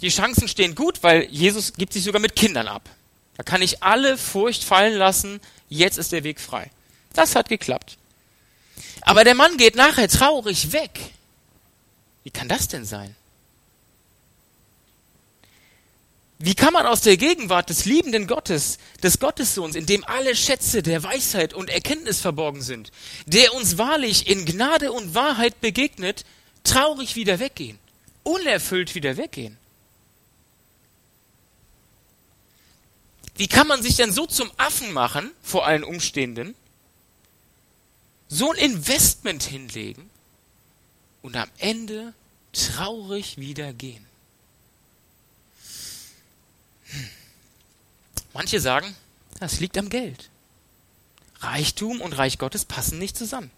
[0.00, 2.88] Die Chancen stehen gut, weil Jesus gibt sich sogar mit Kindern ab.
[3.36, 6.70] Da kann ich alle Furcht fallen lassen, jetzt ist der Weg frei.
[7.12, 7.98] Das hat geklappt.
[9.02, 10.98] Aber der Mann geht nachher traurig weg.
[12.24, 13.14] Wie kann das denn sein?
[16.40, 20.82] Wie kann man aus der Gegenwart des liebenden Gottes, des Gottessohns, in dem alle Schätze
[20.82, 22.92] der Weisheit und Erkenntnis verborgen sind,
[23.26, 26.24] der uns wahrlich in Gnade und Wahrheit begegnet,
[26.62, 27.78] traurig wieder weggehen,
[28.22, 29.56] unerfüllt wieder weggehen?
[33.34, 36.54] Wie kann man sich denn so zum Affen machen vor allen Umstehenden,
[38.28, 40.08] so ein Investment hinlegen
[41.22, 42.14] und am Ende
[42.52, 44.07] traurig wieder gehen?
[48.38, 48.94] Manche sagen,
[49.40, 50.30] das liegt am Geld.
[51.40, 53.50] Reichtum und Reich Gottes passen nicht zusammen.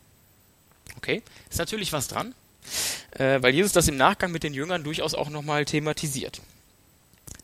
[0.97, 2.35] Okay, ist natürlich was dran,
[3.11, 6.41] äh, weil Jesus das im Nachgang mit den Jüngern durchaus auch nochmal thematisiert.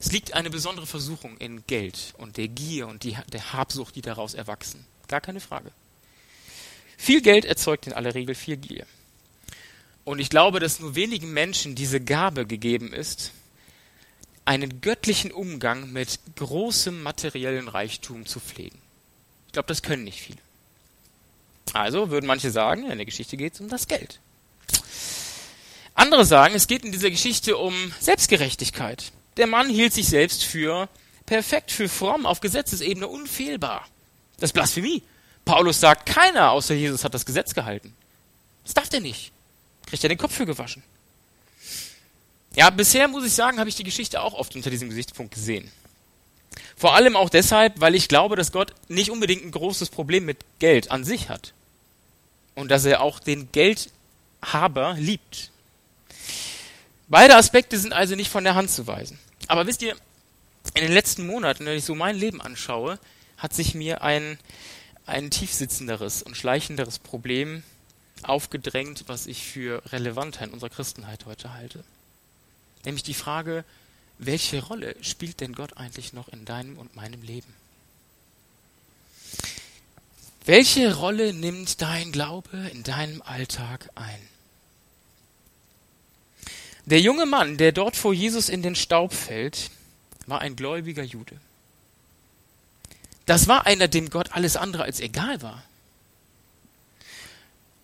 [0.01, 4.03] Es liegt eine besondere Versuchung in Geld und der Gier und die, der Habsucht, die
[4.03, 4.87] daraus erwachsen.
[5.07, 5.73] Gar keine Frage.
[6.97, 8.87] Viel Geld erzeugt in aller Regel viel Gier.
[10.05, 13.33] Und ich glaube, dass nur wenigen Menschen diese Gabe gegeben ist,
[14.47, 18.79] einen göttlichen Umgang mit großem materiellen Reichtum zu pflegen.
[19.49, 20.39] Ich glaube, das können nicht viele.
[21.73, 24.21] Also würden manche sagen, in der Geschichte geht es um das Geld.
[25.95, 29.13] Andere sagen, es geht in dieser Geschichte um Selbstgerechtigkeit.
[29.37, 30.89] Der Mann hielt sich selbst für
[31.27, 33.87] perfekt, für fromm, auf Gesetzesebene unfehlbar.
[34.39, 35.03] Das ist Blasphemie.
[35.45, 37.95] Paulus sagt, keiner außer Jesus hat das Gesetz gehalten.
[38.65, 39.33] Das darf der nicht.
[39.87, 40.83] Kriegt er den Kopf für gewaschen.
[42.57, 45.71] Ja, bisher muss ich sagen, habe ich die Geschichte auch oft unter diesem Gesichtspunkt gesehen.
[46.75, 50.39] Vor allem auch deshalb, weil ich glaube, dass Gott nicht unbedingt ein großes Problem mit
[50.59, 51.53] Geld an sich hat.
[52.55, 55.51] Und dass er auch den Geldhaber liebt.
[57.09, 59.19] Beide Aspekte sind also nicht von der Hand zu weisen.
[59.49, 59.95] Aber wisst ihr,
[60.75, 62.99] in den letzten Monaten, wenn ich so mein Leben anschaue,
[63.37, 64.39] hat sich mir ein,
[65.05, 67.63] ein tiefsitzenderes und schleichenderes Problem
[68.23, 71.85] aufgedrängt, was ich für relevanter in unserer Christenheit heute halte.
[72.87, 73.65] Nämlich die Frage,
[74.19, 77.53] welche Rolle spielt denn Gott eigentlich noch in deinem und meinem Leben?
[80.45, 84.21] Welche Rolle nimmt dein Glaube in deinem Alltag ein?
[86.85, 89.71] Der junge Mann, der dort vor Jesus in den Staub fällt,
[90.27, 91.37] war ein gläubiger Jude.
[93.27, 95.65] Das war einer, dem Gott alles andere als egal war.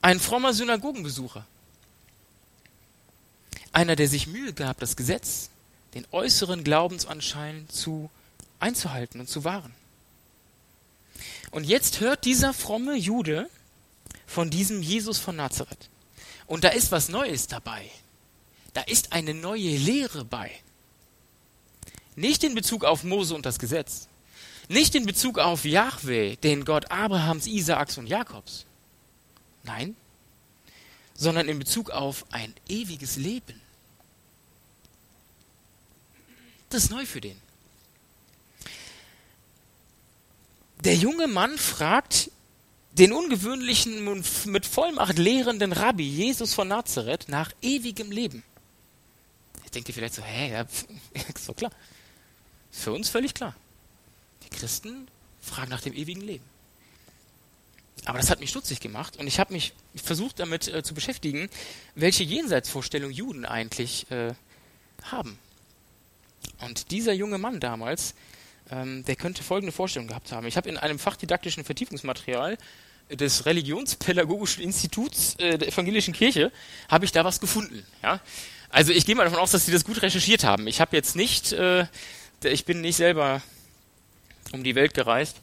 [0.01, 1.45] Ein frommer Synagogenbesucher.
[3.73, 5.51] Einer, der sich Mühe gab, das Gesetz,
[5.95, 8.11] den äußeren Glaubensanschein zu
[8.61, 9.75] einzuhalten und zu wahren.
[11.51, 13.49] Und jetzt hört dieser fromme Jude
[14.27, 15.89] von diesem Jesus von Nazareth.
[16.47, 17.91] Und da ist was Neues dabei.
[18.75, 20.51] Da ist eine neue Lehre bei.
[22.17, 24.09] Nicht in Bezug auf Mose und das Gesetz.
[24.69, 28.65] Nicht in Bezug auf Yahweh, den Gott Abrahams, Isaaks und Jakobs.
[29.65, 29.97] Nein,
[31.15, 33.61] sondern in Bezug auf ein ewiges Leben.
[36.73, 37.39] Das ist neu für den.
[40.85, 42.31] Der junge Mann fragt
[42.93, 48.43] den ungewöhnlichen, mit Vollmacht lehrenden Rabbi Jesus von Nazareth nach ewigem Leben.
[49.75, 50.63] Denkt ihr vielleicht so, hä, ja,
[51.35, 51.73] ist doch klar.
[52.71, 53.55] Ist für uns völlig klar.
[54.45, 55.09] Die Christen
[55.43, 56.45] fragen nach dem ewigen Leben.
[58.07, 61.51] Aber das hat mich stutzig gemacht und ich habe mich versucht damit äh, zu beschäftigen,
[61.95, 64.35] welche Jenseitsvorstellung Juden eigentlich äh,
[65.05, 65.39] haben.
[66.61, 68.15] Und dieser junge Mann damals,
[68.71, 70.47] ähm, der könnte folgende Vorstellung gehabt haben.
[70.47, 72.57] Ich habe in einem fachdidaktischen Vertiefungsmaterial
[73.11, 76.53] des Religionspädagogischen Instituts äh, der Evangelischen Kirche,
[76.89, 77.85] habe ich da was gefunden.
[78.03, 78.21] Ja?
[78.71, 80.67] Also ich gehe mal davon aus, dass sie das gut recherchiert haben.
[80.67, 81.87] Ich habe jetzt nicht, äh,
[82.45, 83.43] ich bin nicht selber
[84.53, 85.37] um die Welt gereist.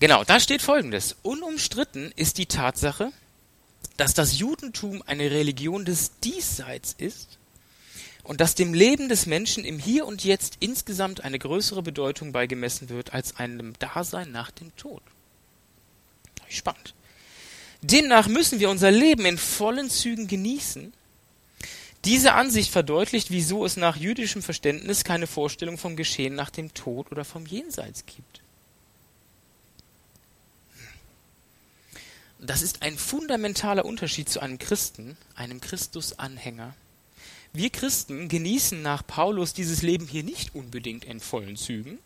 [0.00, 1.16] Genau, da steht folgendes.
[1.22, 3.12] Unumstritten ist die Tatsache,
[3.96, 7.38] dass das Judentum eine Religion des Diesseits ist
[8.24, 12.88] und dass dem Leben des Menschen im Hier und Jetzt insgesamt eine größere Bedeutung beigemessen
[12.88, 15.02] wird als einem Dasein nach dem Tod.
[16.48, 16.94] Spannend.
[17.82, 20.92] Demnach müssen wir unser Leben in vollen Zügen genießen.
[22.04, 27.12] Diese Ansicht verdeutlicht, wieso es nach jüdischem Verständnis keine Vorstellung vom Geschehen nach dem Tod
[27.12, 28.43] oder vom Jenseits gibt.
[32.46, 36.74] Das ist ein fundamentaler Unterschied zu einem Christen, einem Christusanhänger.
[37.54, 41.98] Wir Christen genießen nach Paulus dieses Leben hier nicht unbedingt in vollen Zügen,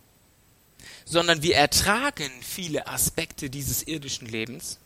[1.04, 4.78] sondern wir ertragen viele Aspekte dieses irdischen Lebens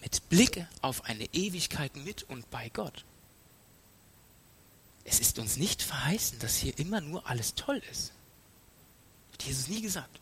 [0.00, 3.04] mit Blick auf eine Ewigkeit mit und bei Gott.
[5.04, 8.12] Es ist uns nicht verheißen, dass hier immer nur alles toll ist.
[9.32, 10.21] Hat Jesus nie gesagt.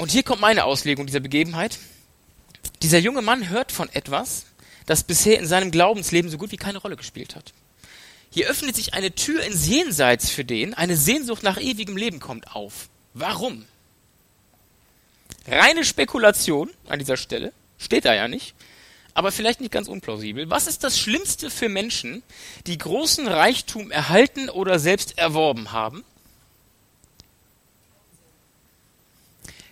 [0.00, 1.78] Und hier kommt meine Auslegung dieser Begebenheit.
[2.80, 4.46] Dieser junge Mann hört von etwas,
[4.86, 7.52] das bisher in seinem Glaubensleben so gut wie keine Rolle gespielt hat.
[8.30, 12.56] Hier öffnet sich eine Tür ins Jenseits für den, eine Sehnsucht nach ewigem Leben kommt
[12.56, 12.88] auf.
[13.12, 13.66] Warum?
[15.46, 18.54] Reine Spekulation an dieser Stelle, steht da ja nicht,
[19.12, 20.48] aber vielleicht nicht ganz unplausibel.
[20.48, 22.22] Was ist das Schlimmste für Menschen,
[22.66, 26.04] die großen Reichtum erhalten oder selbst erworben haben?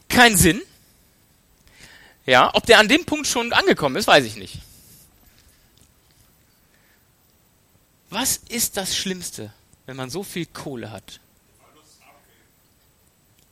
[0.09, 0.62] Keinen Sinn.
[2.27, 4.59] Ja, ob der an dem Punkt schon angekommen ist, weiß ich nicht.
[8.11, 9.53] Was ist das Schlimmste,
[9.87, 11.21] wenn man so viel Kohle hat?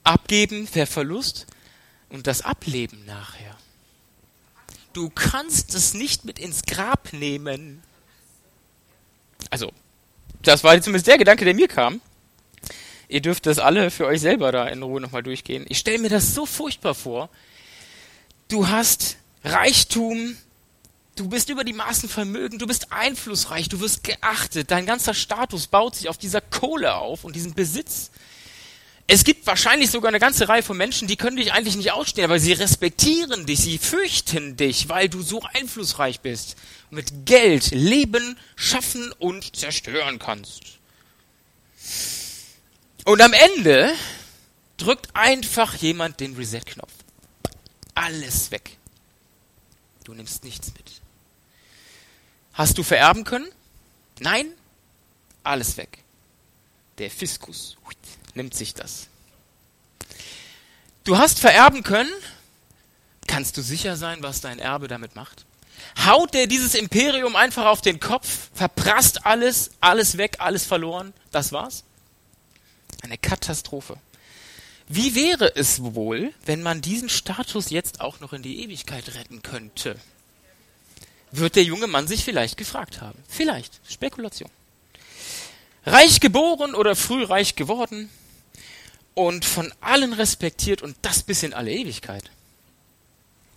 [0.04, 1.46] Abgeben, der Verlust
[2.08, 3.56] und das Ableben nachher.
[4.92, 7.82] Du kannst es nicht mit ins Grab nehmen.
[9.50, 9.72] Also,
[10.42, 12.00] das war zumindest der Gedanke, der mir kam.
[13.08, 15.64] Ihr dürft das alle für euch selber da in Ruhe nochmal durchgehen.
[15.68, 17.28] Ich stelle mir das so furchtbar vor.
[18.48, 20.36] Du hast Reichtum,
[21.16, 25.66] Du bist über die Maßen vermögend, du bist einflussreich, du wirst geachtet, dein ganzer Status
[25.66, 28.10] baut sich auf dieser Kohle auf und diesem Besitz.
[29.06, 32.26] Es gibt wahrscheinlich sogar eine ganze Reihe von Menschen, die können dich eigentlich nicht ausstehen,
[32.26, 36.56] aber sie respektieren dich, sie fürchten dich, weil du so einflussreich bist
[36.90, 40.64] und mit Geld leben, schaffen und zerstören kannst.
[43.06, 43.94] Und am Ende
[44.78, 46.90] drückt einfach jemand den Reset-Knopf.
[47.94, 48.78] Alles weg.
[50.02, 51.00] Du nimmst nichts mit.
[52.52, 53.48] Hast du vererben können?
[54.18, 54.48] Nein?
[55.44, 55.98] Alles weg.
[56.98, 57.76] Der Fiskus
[58.34, 59.06] nimmt sich das.
[61.04, 62.12] Du hast vererben können?
[63.28, 65.46] Kannst du sicher sein, was dein Erbe damit macht?
[66.04, 71.12] Haut der dieses Imperium einfach auf den Kopf, verprasst alles, alles weg, alles verloren?
[71.30, 71.84] Das war's?
[73.02, 73.98] Eine Katastrophe.
[74.88, 79.42] Wie wäre es wohl, wenn man diesen Status jetzt auch noch in die Ewigkeit retten
[79.42, 79.96] könnte?
[81.32, 83.18] Wird der junge Mann sich vielleicht gefragt haben.
[83.28, 83.80] Vielleicht.
[83.88, 84.50] Spekulation.
[85.84, 88.10] Reich geboren oder früh reich geworden
[89.14, 92.30] und von allen respektiert und das bis in alle Ewigkeit.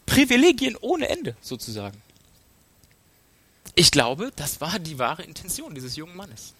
[0.06, 2.02] Privilegien ohne Ende, sozusagen.
[3.76, 6.54] Ich glaube, das war die wahre Intention dieses jungen Mannes.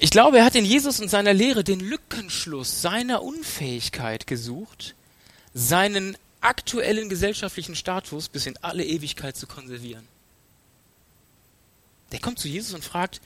[0.00, 4.94] Ich glaube, er hat in Jesus und seiner Lehre den Lückenschluss seiner Unfähigkeit gesucht,
[5.54, 10.06] seinen aktuellen gesellschaftlichen Status bis in alle Ewigkeit zu konservieren.
[12.12, 13.20] Der kommt zu Jesus und fragt,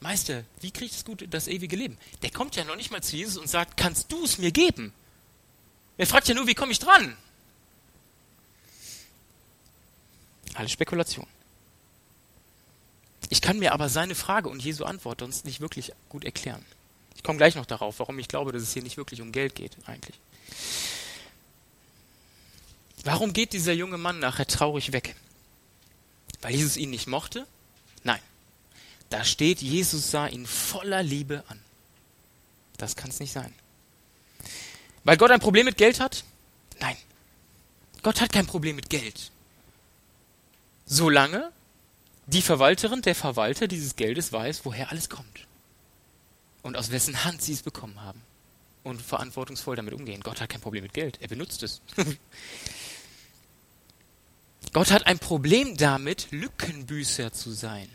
[0.00, 1.98] Meister, wie kriege ich das gute, das ewige Leben?
[2.22, 4.94] Der kommt ja noch nicht mal zu Jesus und sagt, kannst du es mir geben?
[5.98, 7.14] Er fragt ja nur, wie komme ich dran?
[10.54, 11.26] Alle Spekulation.
[13.28, 16.64] Ich kann mir aber seine Frage und Jesu Antwort sonst nicht wirklich gut erklären.
[17.14, 19.54] Ich komme gleich noch darauf, warum ich glaube, dass es hier nicht wirklich um Geld
[19.54, 20.18] geht eigentlich.
[23.04, 25.16] Warum geht dieser junge Mann nachher traurig weg?
[26.40, 27.46] Weil Jesus ihn nicht mochte?
[28.02, 28.20] Nein.
[29.10, 31.60] Da steht, Jesus sah ihn voller Liebe an.
[32.76, 33.54] Das kann es nicht sein.
[35.04, 36.24] Weil Gott ein Problem mit Geld hat?
[36.80, 36.96] Nein.
[38.02, 39.30] Gott hat kein Problem mit Geld.
[40.84, 41.52] Solange
[42.26, 45.46] die Verwalterin, der Verwalter dieses Geldes weiß, woher alles kommt.
[46.62, 48.20] Und aus wessen Hand sie es bekommen haben.
[48.82, 50.20] Und verantwortungsvoll damit umgehen.
[50.22, 51.18] Gott hat kein Problem mit Geld.
[51.20, 51.80] Er benutzt es.
[54.72, 57.88] Gott hat ein Problem damit, Lückenbüßer zu sein.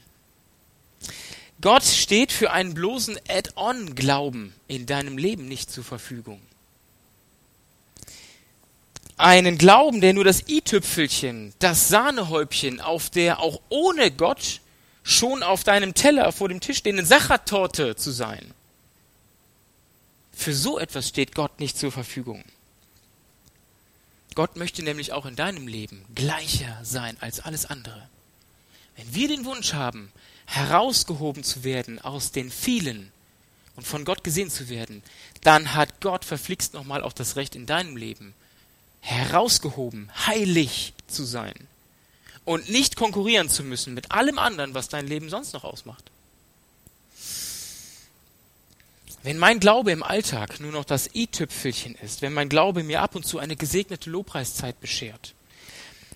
[1.62, 6.42] Gott steht für einen bloßen Add-on-Glauben in deinem Leben nicht zur Verfügung
[9.22, 14.62] einen Glauben, der nur das i-Tüpfelchen, das Sahnehäubchen auf der auch ohne Gott
[15.04, 18.54] schon auf deinem Teller vor dem Tisch stehenden Sachertorte zu sein.
[20.34, 22.44] Für so etwas steht Gott nicht zur Verfügung.
[24.34, 28.08] Gott möchte nämlich auch in deinem Leben gleicher sein als alles andere.
[28.96, 30.12] Wenn wir den Wunsch haben,
[30.46, 33.12] herausgehoben zu werden aus den vielen
[33.76, 35.04] und von Gott gesehen zu werden,
[35.42, 38.34] dann hat Gott verflixt nochmal auch das Recht in deinem Leben,
[39.02, 41.56] herausgehoben, heilig zu sein
[42.46, 46.06] und nicht konkurrieren zu müssen mit allem anderen, was dein Leben sonst noch ausmacht.
[49.24, 53.16] Wenn mein Glaube im Alltag nur noch das i-Tüpfelchen ist, wenn mein Glaube mir ab
[53.16, 55.36] und zu eine gesegnete Lobpreiszeit beschert,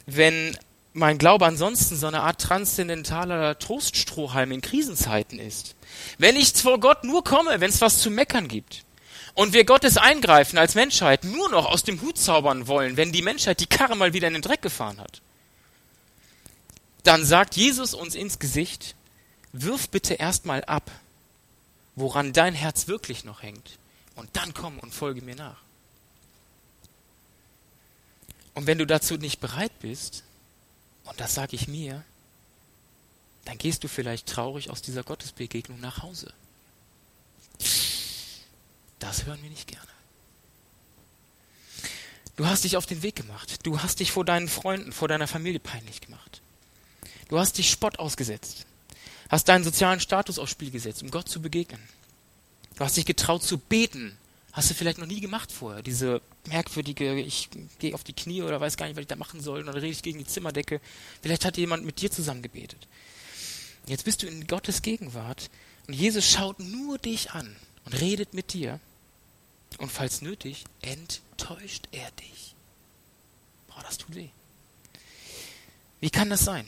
[0.08, 0.58] wenn
[0.94, 5.76] mein Glaube ansonsten so eine Art transzendentaler Troststrohhalm in Krisenzeiten ist,
[6.18, 8.85] wenn ich vor Gott nur komme, wenn es was zu meckern gibt,
[9.36, 13.22] und wir Gottes Eingreifen als Menschheit nur noch aus dem Hut zaubern wollen, wenn die
[13.22, 15.22] Menschheit die Karre mal wieder in den Dreck gefahren hat,
[17.04, 18.96] dann sagt Jesus uns ins Gesicht,
[19.52, 20.90] wirf bitte erstmal ab,
[21.96, 23.78] woran dein Herz wirklich noch hängt,
[24.16, 25.58] und dann komm und folge mir nach.
[28.54, 30.24] Und wenn du dazu nicht bereit bist,
[31.04, 32.04] und das sage ich mir,
[33.44, 36.34] dann gehst du vielleicht traurig aus dieser Gottesbegegnung nach Hause.
[39.00, 39.86] Das hören wir nicht gerne.
[42.36, 43.66] Du hast dich auf den Weg gemacht.
[43.66, 46.42] Du hast dich vor deinen Freunden, vor deiner Familie peinlich gemacht.
[47.30, 48.66] Du hast dich Spott ausgesetzt.
[49.30, 51.82] Hast deinen sozialen Status aufs Spiel gesetzt, um Gott zu begegnen.
[52.76, 54.18] Du hast dich getraut zu beten.
[54.52, 55.82] Hast du vielleicht noch nie gemacht vorher.
[55.82, 59.42] Diese merkwürdige, ich gehe auf die Knie oder weiß gar nicht, was ich da machen
[59.42, 60.80] soll, und dann rede ich gegen die Zimmerdecke.
[61.22, 62.88] Vielleicht hat jemand mit dir zusammen gebetet.
[63.88, 65.50] Jetzt bist du in Gottes Gegenwart
[65.88, 67.56] und Jesus schaut nur dich an
[67.86, 68.80] und redet mit dir.
[69.78, 72.56] Und falls nötig, enttäuscht er dich.
[73.68, 74.30] Boah, das tut weh.
[76.00, 76.68] Wie kann das sein?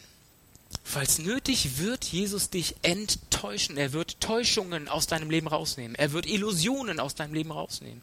[0.84, 3.78] Falls nötig, wird Jesus dich enttäuschen.
[3.78, 5.96] Er wird Täuschungen aus deinem Leben rausnehmen.
[5.96, 8.02] Er wird Illusionen aus deinem Leben rausnehmen.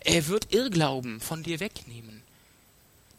[0.00, 2.22] Er wird Irrglauben von dir wegnehmen,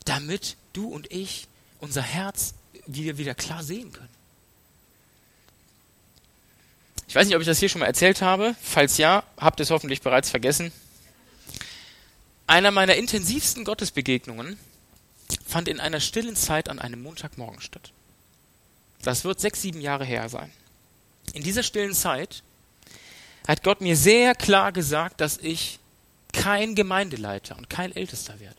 [0.06, 1.48] damit du und ich
[1.80, 2.54] unser Herz
[2.88, 4.10] wie wir wieder klar sehen können.
[7.16, 8.57] Ich weiß nicht, ob ich das hier schon mal erzählt habe.
[8.61, 10.74] Falls ja, habt ihr es hoffentlich bereits vergessen.
[12.45, 14.59] Einer meiner intensivsten Gottesbegegnungen
[15.47, 17.93] fand in einer stillen Zeit an einem Montagmorgen statt.
[19.01, 20.51] Das wird sechs, sieben Jahre her sein.
[21.32, 22.43] In dieser stillen Zeit
[23.47, 25.80] hat Gott mir sehr klar gesagt, dass ich
[26.34, 28.57] kein Gemeindeleiter und kein Ältester werde.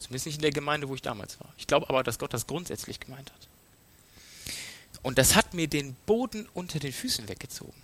[0.00, 1.48] Zumindest nicht in der Gemeinde, wo ich damals war.
[1.56, 3.45] Ich glaube aber, dass Gott das grundsätzlich gemeint hat.
[5.02, 7.74] Und das hat mir den Boden unter den Füßen weggezogen.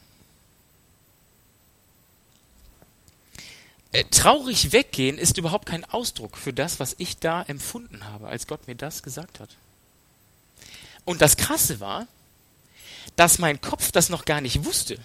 [3.92, 8.46] Äh, traurig weggehen ist überhaupt kein Ausdruck für das, was ich da empfunden habe, als
[8.46, 9.50] Gott mir das gesagt hat.
[11.04, 12.06] Und das Krasse war,
[13.16, 14.98] dass mein Kopf das noch gar nicht wusste,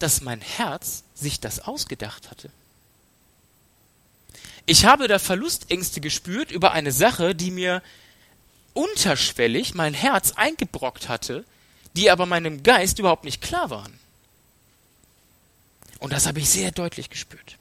[0.00, 2.50] dass mein Herz sich das ausgedacht hatte.
[4.66, 7.82] Ich habe da Verlustängste gespürt über eine Sache, die mir
[8.74, 11.44] unterschwellig mein Herz eingebrockt hatte,
[11.96, 13.98] die aber meinem Geist überhaupt nicht klar waren.
[15.98, 17.56] Und das habe ich sehr deutlich gespürt.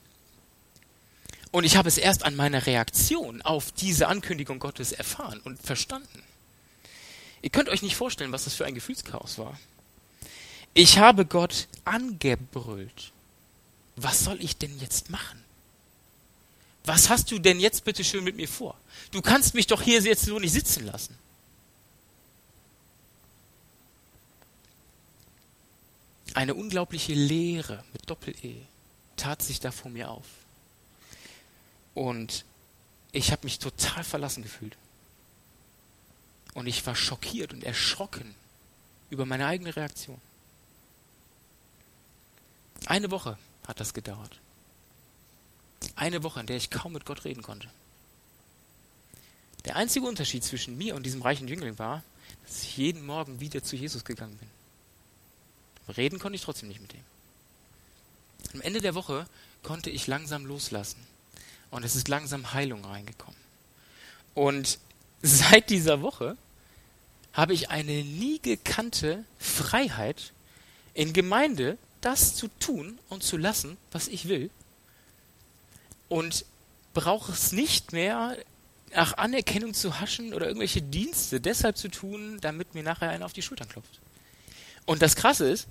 [1.52, 6.24] Und ich habe es erst an meiner Reaktion auf diese Ankündigung Gottes erfahren und verstanden.
[7.42, 9.60] Ihr könnt euch nicht vorstellen, was das für ein Gefühlschaos war.
[10.74, 13.12] Ich habe Gott angebrüllt.
[13.96, 15.44] Was soll ich denn jetzt machen?
[16.90, 18.76] Was hast du denn jetzt bitte schön mit mir vor?
[19.12, 21.16] Du kannst mich doch hier jetzt so nicht sitzen lassen.
[26.34, 28.56] Eine unglaubliche Leere mit Doppel-E
[29.18, 30.26] tat sich da vor mir auf.
[31.94, 32.44] Und
[33.12, 34.76] ich habe mich total verlassen gefühlt.
[36.56, 38.34] Und ich war schockiert und erschrocken
[39.12, 40.20] über meine eigene Reaktion.
[42.88, 43.38] Eine Woche
[43.68, 44.40] hat das gedauert.
[45.96, 47.70] Eine Woche, in der ich kaum mit Gott reden konnte.
[49.66, 52.04] Der einzige Unterschied zwischen mir und diesem reichen Jüngling war,
[52.48, 55.96] dass ich jeden Morgen wieder zu Jesus gegangen bin.
[55.96, 57.04] Reden konnte ich trotzdem nicht mit ihm.
[58.54, 59.28] Am Ende der Woche
[59.64, 61.06] konnte ich langsam loslassen.
[61.72, 63.40] Und es ist langsam Heilung reingekommen.
[64.34, 64.80] Und
[65.22, 66.38] seit dieser Woche
[67.34, 70.34] habe ich eine nie gekannte Freiheit,
[70.94, 74.50] in Gemeinde das zu tun und zu lassen, was ich will.
[76.10, 76.46] Und
[76.94, 78.38] brauche es nicht mehr
[78.94, 83.34] nach Anerkennung zu haschen oder irgendwelche Dienste deshalb zu tun, damit mir nachher einer auf
[83.34, 84.00] die Schultern klopft.
[84.86, 85.68] Und das Krasse ist,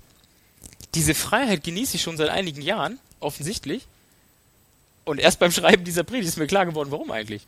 [0.94, 3.86] diese Freiheit genieße ich schon seit einigen Jahren, offensichtlich.
[5.04, 7.46] Und erst beim Schreiben dieser Predigt ist mir klar geworden, warum eigentlich.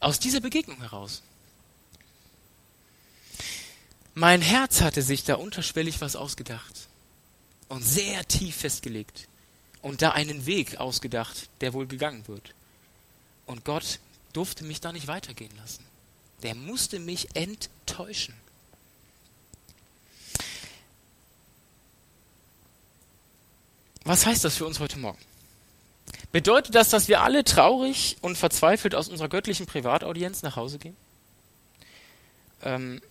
[0.00, 1.22] Aus dieser Begegnung heraus.
[4.14, 6.88] Mein Herz hatte sich da unterschwellig was ausgedacht
[7.68, 9.28] und sehr tief festgelegt
[9.84, 12.54] und da einen Weg ausgedacht, der wohl gegangen wird.
[13.44, 14.00] Und Gott
[14.32, 15.84] durfte mich da nicht weitergehen lassen.
[16.42, 18.34] Der musste mich enttäuschen.
[24.04, 25.18] Was heißt das für uns heute Morgen?
[26.32, 30.96] Bedeutet das, dass wir alle traurig und verzweifelt aus unserer göttlichen Privataudienz nach Hause gehen?
[32.62, 33.02] Ähm,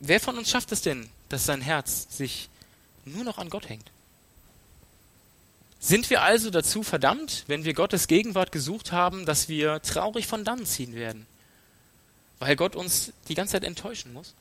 [0.00, 2.48] wer von uns schafft es denn, dass sein Herz sich
[3.04, 3.92] nur noch an Gott hängt?
[5.80, 10.44] Sind wir also dazu verdammt, wenn wir Gottes Gegenwart gesucht haben, dass wir traurig von
[10.44, 11.26] dann ziehen werden?
[12.40, 14.34] Weil Gott uns die ganze Zeit enttäuschen muss?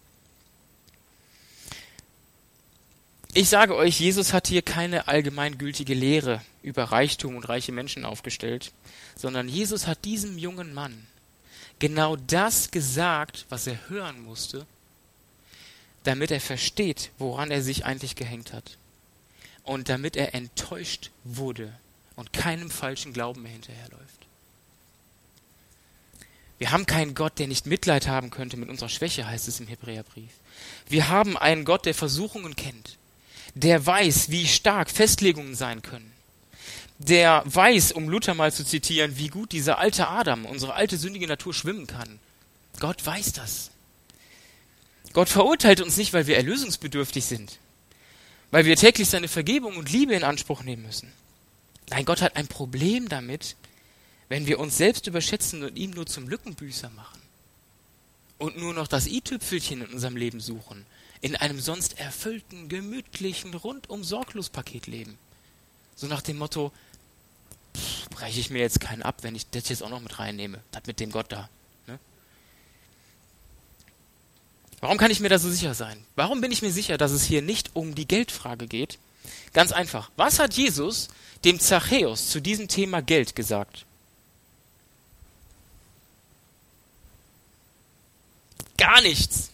[3.33, 8.71] Ich sage euch, Jesus hat hier keine allgemeingültige Lehre über Reichtum und reiche Menschen aufgestellt,
[9.15, 11.05] sondern Jesus hat diesem jungen Mann
[11.77, 14.65] genau das gesagt, was er hören musste,
[16.03, 18.77] damit er versteht, woran er sich eigentlich gehängt hat.
[19.68, 21.72] Und damit er enttäuscht wurde
[22.15, 24.01] und keinem falschen Glauben mehr hinterherläuft.
[26.57, 29.68] Wir haben keinen Gott, der nicht Mitleid haben könnte mit unserer Schwäche, heißt es im
[29.68, 30.32] Hebräerbrief.
[30.89, 32.97] Wir haben einen Gott, der Versuchungen kennt
[33.61, 36.11] der weiß, wie stark Festlegungen sein können.
[36.99, 41.28] Der weiß, um Luther mal zu zitieren, wie gut dieser alte Adam, unsere alte sündige
[41.28, 42.20] Natur schwimmen kann.
[42.80, 43.72] Gott weiß das.
[45.13, 47.59] Gott verurteilt uns nicht, weil wir erlösungsbedürftig sind,
[48.52, 51.12] weil wir täglich seine Vergebung und Liebe in Anspruch nehmen müssen.
[51.89, 53.56] Nein, Gott hat ein Problem damit,
[54.30, 57.22] wenn wir uns selbst überschätzen und ihm nur zum Lückenbüßer machen
[58.38, 60.86] und nur noch das i-Tüpfelchen in unserem Leben suchen
[61.22, 65.18] in einem sonst erfüllten, gemütlichen, rundum sorglos Paket leben.
[65.95, 66.72] So nach dem Motto,
[68.12, 70.62] breche ich mir jetzt keinen ab, wenn ich das jetzt auch noch mit reinnehme.
[70.72, 71.50] Das mit dem Gott da.
[71.88, 72.00] Ne?
[74.80, 76.05] Warum kann ich mir da so sicher sein?
[76.15, 78.99] Warum bin ich mir sicher, dass es hier nicht um die Geldfrage geht?
[79.53, 80.11] Ganz einfach.
[80.17, 81.07] Was hat Jesus
[81.43, 83.86] dem Zachäus zu diesem Thema Geld gesagt?
[88.78, 89.49] Gar nichts.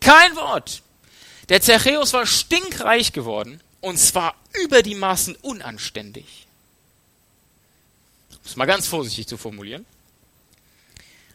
[0.00, 0.82] Kein Wort.
[1.48, 6.46] Der Zachäus war stinkreich geworden und zwar über die Maßen unanständig.
[8.30, 9.86] Um es mal ganz vorsichtig zu formulieren.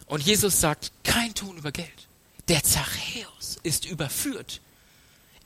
[0.05, 2.07] Und Jesus sagt, kein Ton über Geld.
[2.47, 4.61] Der Zachäus ist überführt.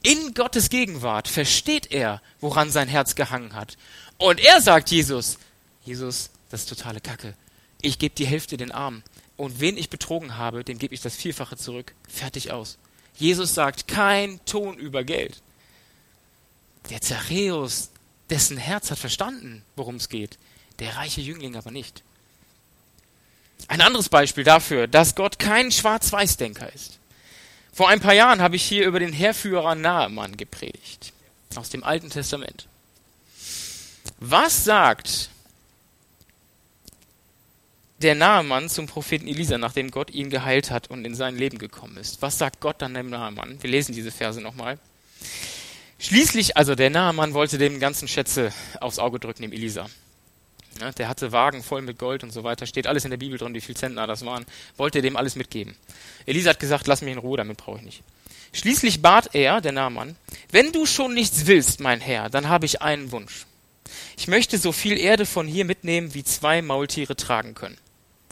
[0.04, 3.78] In Gottes Gegenwart versteht er, woran sein Herz gehangen hat.
[4.18, 5.38] Und er sagt Jesus,
[5.84, 7.36] Jesus, das ist totale Kacke.
[7.82, 9.04] Ich gebe die Hälfte den Armen.
[9.36, 11.94] Und wen ich betrogen habe, dem gebe ich das Vierfache zurück.
[12.08, 12.78] Fertig aus.
[13.16, 15.42] Jesus sagt, kein Ton über Geld.
[16.90, 17.90] Der Zachäus,
[18.30, 20.38] dessen Herz hat verstanden, worum es geht.
[20.80, 22.04] Der reiche Jüngling aber nicht.
[23.68, 27.00] Ein anderes Beispiel dafür, dass Gott kein Schwarz-Weiß-Denker ist.
[27.74, 31.14] Vor ein paar Jahren habe ich hier über den Herrführer Nahemann gepredigt.
[31.56, 32.68] Aus dem Alten Testament.
[34.20, 35.30] Was sagt
[38.02, 41.98] der Nahemann zum Propheten Elisa, nachdem Gott ihn geheilt hat und in sein Leben gekommen
[41.98, 42.22] ist?
[42.22, 43.62] Was sagt Gott dann dem Nahemann?
[43.62, 44.80] Wir lesen diese Verse nochmal.
[46.00, 49.88] Schließlich, also der Nahemann wollte dem ganzen Schätze aufs Auge drücken, dem Elisa.
[50.80, 52.66] Ja, der hatte Wagen voll mit Gold und so weiter.
[52.66, 54.46] Steht alles in der Bibel drin, wie viel Zentner das waren.
[54.76, 55.76] Wollte dem alles mitgeben.
[56.26, 58.04] Elisa hat gesagt, lass mich in Ruhe, damit brauche ich nicht.
[58.54, 60.16] Schließlich bat er, der Naaman,
[60.52, 63.46] wenn du schon nichts willst, mein Herr, dann habe ich einen Wunsch.
[64.18, 67.78] Ich möchte so viel Erde von hier mitnehmen, wie zwei Maultiere tragen können.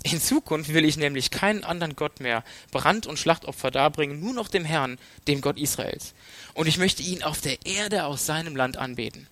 [0.03, 4.47] In Zukunft will ich nämlich keinen anderen Gott mehr Brand- und Schlachtopfer darbringen, nur noch
[4.47, 6.13] dem Herrn, dem Gott Israels.
[6.53, 9.27] Und ich möchte ihn auf der Erde aus seinem Land anbeten.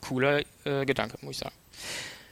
[0.00, 1.54] Cooler äh, Gedanke, muss ich sagen.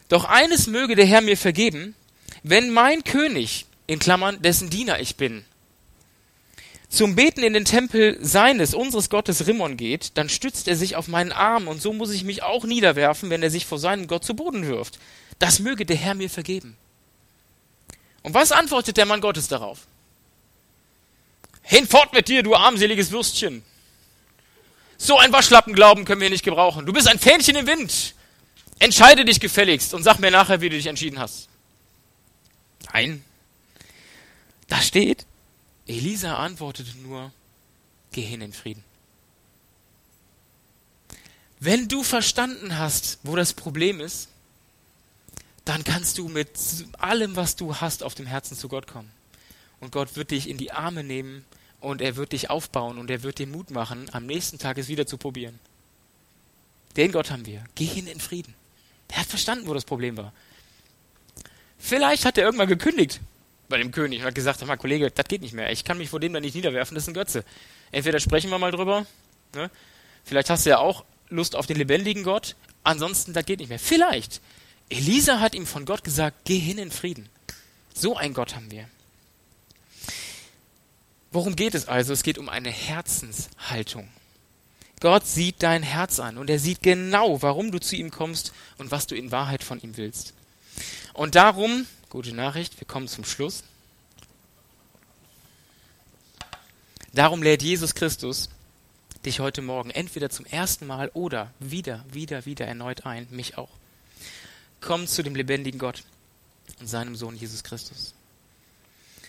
[0.08, 1.94] Doch eines möge der Herr mir vergeben,
[2.42, 5.44] wenn mein König, in Klammern, dessen Diener ich bin,
[6.88, 11.06] zum Beten in den Tempel seines, unseres Gottes Rimmon geht, dann stützt er sich auf
[11.06, 14.24] meinen Arm und so muss ich mich auch niederwerfen, wenn er sich vor seinem Gott
[14.24, 14.98] zu Boden wirft.
[15.38, 16.76] Das möge der Herr mir vergeben.
[18.22, 19.86] Und was antwortet der Mann Gottes darauf?
[21.62, 23.62] Hinfort mit dir, du armseliges Würstchen.
[24.96, 26.86] So ein Waschlappenglauben können wir nicht gebrauchen.
[26.86, 28.14] Du bist ein Fähnchen im Wind.
[28.78, 31.48] Entscheide dich gefälligst und sag mir nachher, wie du dich entschieden hast.
[32.92, 33.24] Nein.
[34.68, 35.26] Da steht,
[35.86, 37.32] Elisa antwortete nur,
[38.12, 38.84] geh hin in Frieden.
[41.60, 44.28] Wenn du verstanden hast, wo das Problem ist,
[45.64, 46.50] dann kannst du mit
[46.98, 49.10] allem, was du hast, auf dem Herzen zu Gott kommen.
[49.80, 51.44] Und Gott wird dich in die Arme nehmen
[51.80, 54.88] und er wird dich aufbauen und er wird dir Mut machen, am nächsten Tag es
[54.88, 55.58] wieder zu probieren.
[56.96, 57.64] Den Gott haben wir.
[57.74, 58.54] Geh hin in Frieden.
[59.10, 60.32] Der hat verstanden, wo das Problem war.
[61.78, 63.20] Vielleicht hat er irgendwann gekündigt
[63.68, 65.70] bei dem König und hat gesagt, mal Kollege, das geht nicht mehr.
[65.70, 67.44] Ich kann mich vor dem da nicht niederwerfen, das ist ein Götze.
[67.92, 69.06] Entweder sprechen wir mal drüber,
[69.54, 69.70] ne?
[70.24, 73.78] vielleicht hast du ja auch Lust auf den lebendigen Gott, ansonsten, das geht nicht mehr.
[73.78, 74.40] Vielleicht.
[74.88, 77.28] Elisa hat ihm von Gott gesagt, geh hin in Frieden.
[77.94, 78.88] So ein Gott haben wir.
[81.30, 82.14] Worum geht es also?
[82.14, 84.08] Es geht um eine Herzenshaltung.
[85.00, 88.90] Gott sieht dein Herz an und er sieht genau, warum du zu ihm kommst und
[88.90, 90.34] was du in Wahrheit von ihm willst.
[91.12, 93.62] Und darum, gute Nachricht, wir kommen zum Schluss.
[97.12, 98.48] Darum lädt Jesus Christus
[99.24, 103.70] dich heute Morgen entweder zum ersten Mal oder wieder, wieder, wieder erneut ein, mich auch.
[104.80, 106.04] Komm zu dem lebendigen Gott
[106.78, 108.14] und seinem Sohn Jesus Christus.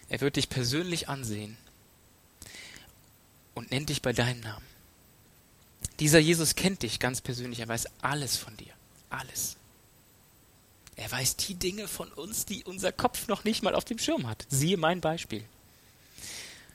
[0.09, 1.57] Er wird dich persönlich ansehen
[3.55, 4.65] und nennt dich bei deinem Namen.
[5.99, 7.59] Dieser Jesus kennt dich ganz persönlich.
[7.59, 8.73] Er weiß alles von dir.
[9.09, 9.57] Alles.
[10.95, 14.27] Er weiß die Dinge von uns, die unser Kopf noch nicht mal auf dem Schirm
[14.27, 14.45] hat.
[14.49, 15.43] Siehe mein Beispiel.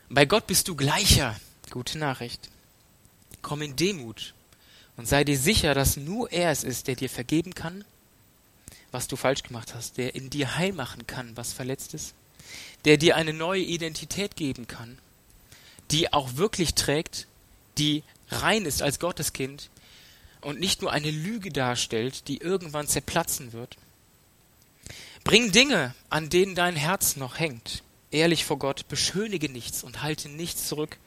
[0.08, 1.38] Bei Gott bist du gleicher.
[1.70, 2.50] Gute Nachricht.
[3.42, 4.34] Komm in Demut
[4.96, 7.84] und sei dir sicher, dass nur er es ist, der dir vergeben kann,
[8.92, 12.14] was du falsch gemacht hast, der in dir heil machen kann, was verletzt ist,
[12.84, 14.98] der dir eine neue Identität geben kann,
[15.90, 17.26] die auch wirklich trägt,
[17.76, 18.04] die
[18.42, 19.70] rein ist als Gotteskind
[20.40, 23.76] und nicht nur eine Lüge darstellt, die irgendwann zerplatzen wird.
[25.24, 30.28] Bring Dinge, an denen dein Herz noch hängt, ehrlich vor Gott, beschönige nichts und halte
[30.28, 30.98] nichts zurück.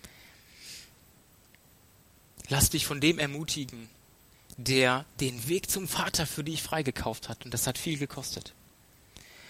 [2.50, 3.90] Lass dich von dem ermutigen,
[4.58, 8.54] der den Weg zum Vater für dich freigekauft hat, und das hat viel gekostet.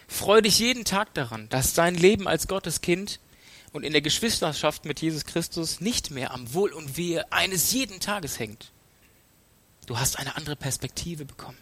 [0.07, 3.19] Freu dich jeden Tag daran, dass dein Leben als Gotteskind
[3.73, 7.99] und in der Geschwisterschaft mit Jesus Christus nicht mehr am Wohl und Wehe eines jeden
[7.99, 8.71] Tages hängt.
[9.85, 11.57] Du hast eine andere Perspektive bekommen.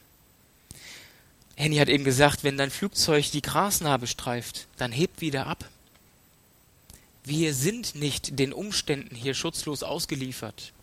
[1.56, 5.70] Henny hat eben gesagt, wenn dein Flugzeug die Grasnarbe streift, dann hebt wieder ab.
[7.24, 10.74] Wir sind nicht den Umständen hier schutzlos ausgeliefert.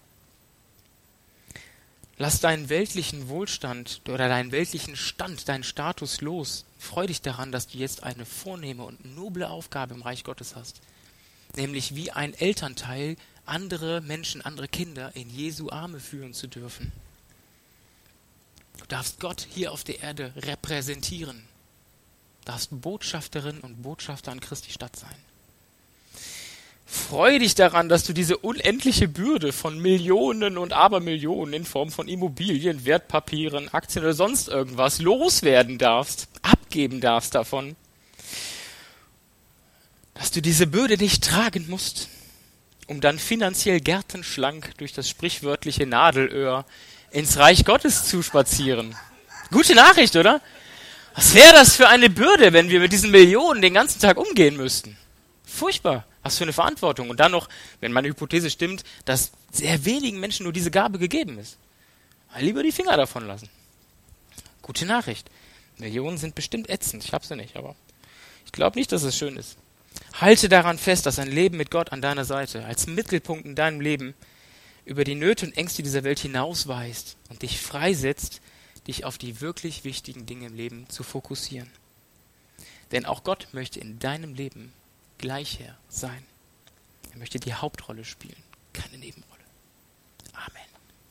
[2.18, 6.64] Lass deinen weltlichen Wohlstand oder deinen weltlichen Stand, deinen Status los.
[6.78, 10.80] Freu dich daran, dass du jetzt eine vornehme und noble Aufgabe im Reich Gottes hast.
[11.56, 16.92] Nämlich wie ein Elternteil andere Menschen, andere Kinder in Jesu Arme führen zu dürfen.
[18.78, 21.44] Du darfst Gott hier auf der Erde repräsentieren.
[22.40, 25.14] Du darfst Botschafterin und Botschafter an Christi Stadt sein.
[26.92, 32.06] Freue dich daran, dass du diese unendliche Bürde von Millionen und Abermillionen in Form von
[32.06, 37.76] Immobilien, Wertpapieren, Aktien oder sonst irgendwas loswerden darfst, abgeben darfst davon.
[40.14, 42.08] Dass du diese Bürde nicht tragen musst,
[42.86, 46.66] um dann finanziell gärtenschlank durch das sprichwörtliche Nadelöhr
[47.10, 48.94] ins Reich Gottes zu spazieren.
[49.50, 50.40] Gute Nachricht, oder?
[51.14, 54.56] Was wäre das für eine Bürde, wenn wir mit diesen Millionen den ganzen Tag umgehen
[54.56, 54.96] müssten?
[55.44, 56.06] Furchtbar.
[56.22, 57.10] Was für eine Verantwortung.
[57.10, 57.48] Und dann noch,
[57.80, 61.58] wenn meine Hypothese stimmt, dass sehr wenigen Menschen nur diese Gabe gegeben ist.
[62.38, 63.50] Lieber die Finger davon lassen.
[64.62, 65.28] Gute Nachricht.
[65.78, 67.04] Millionen sind bestimmt ätzend.
[67.04, 67.74] Ich habe sie nicht, aber
[68.46, 69.56] ich glaube nicht, dass es schön ist.
[70.14, 73.80] Halte daran fest, dass ein Leben mit Gott an deiner Seite als Mittelpunkt in deinem
[73.80, 74.14] Leben
[74.84, 78.40] über die Nöte und Ängste dieser Welt hinausweist und dich freisetzt,
[78.86, 81.70] dich auf die wirklich wichtigen Dinge im Leben zu fokussieren.
[82.90, 84.72] Denn auch Gott möchte in deinem Leben
[85.18, 86.24] Gleichherr sein.
[87.12, 89.32] Er möchte die Hauptrolle spielen, keine Nebenrolle.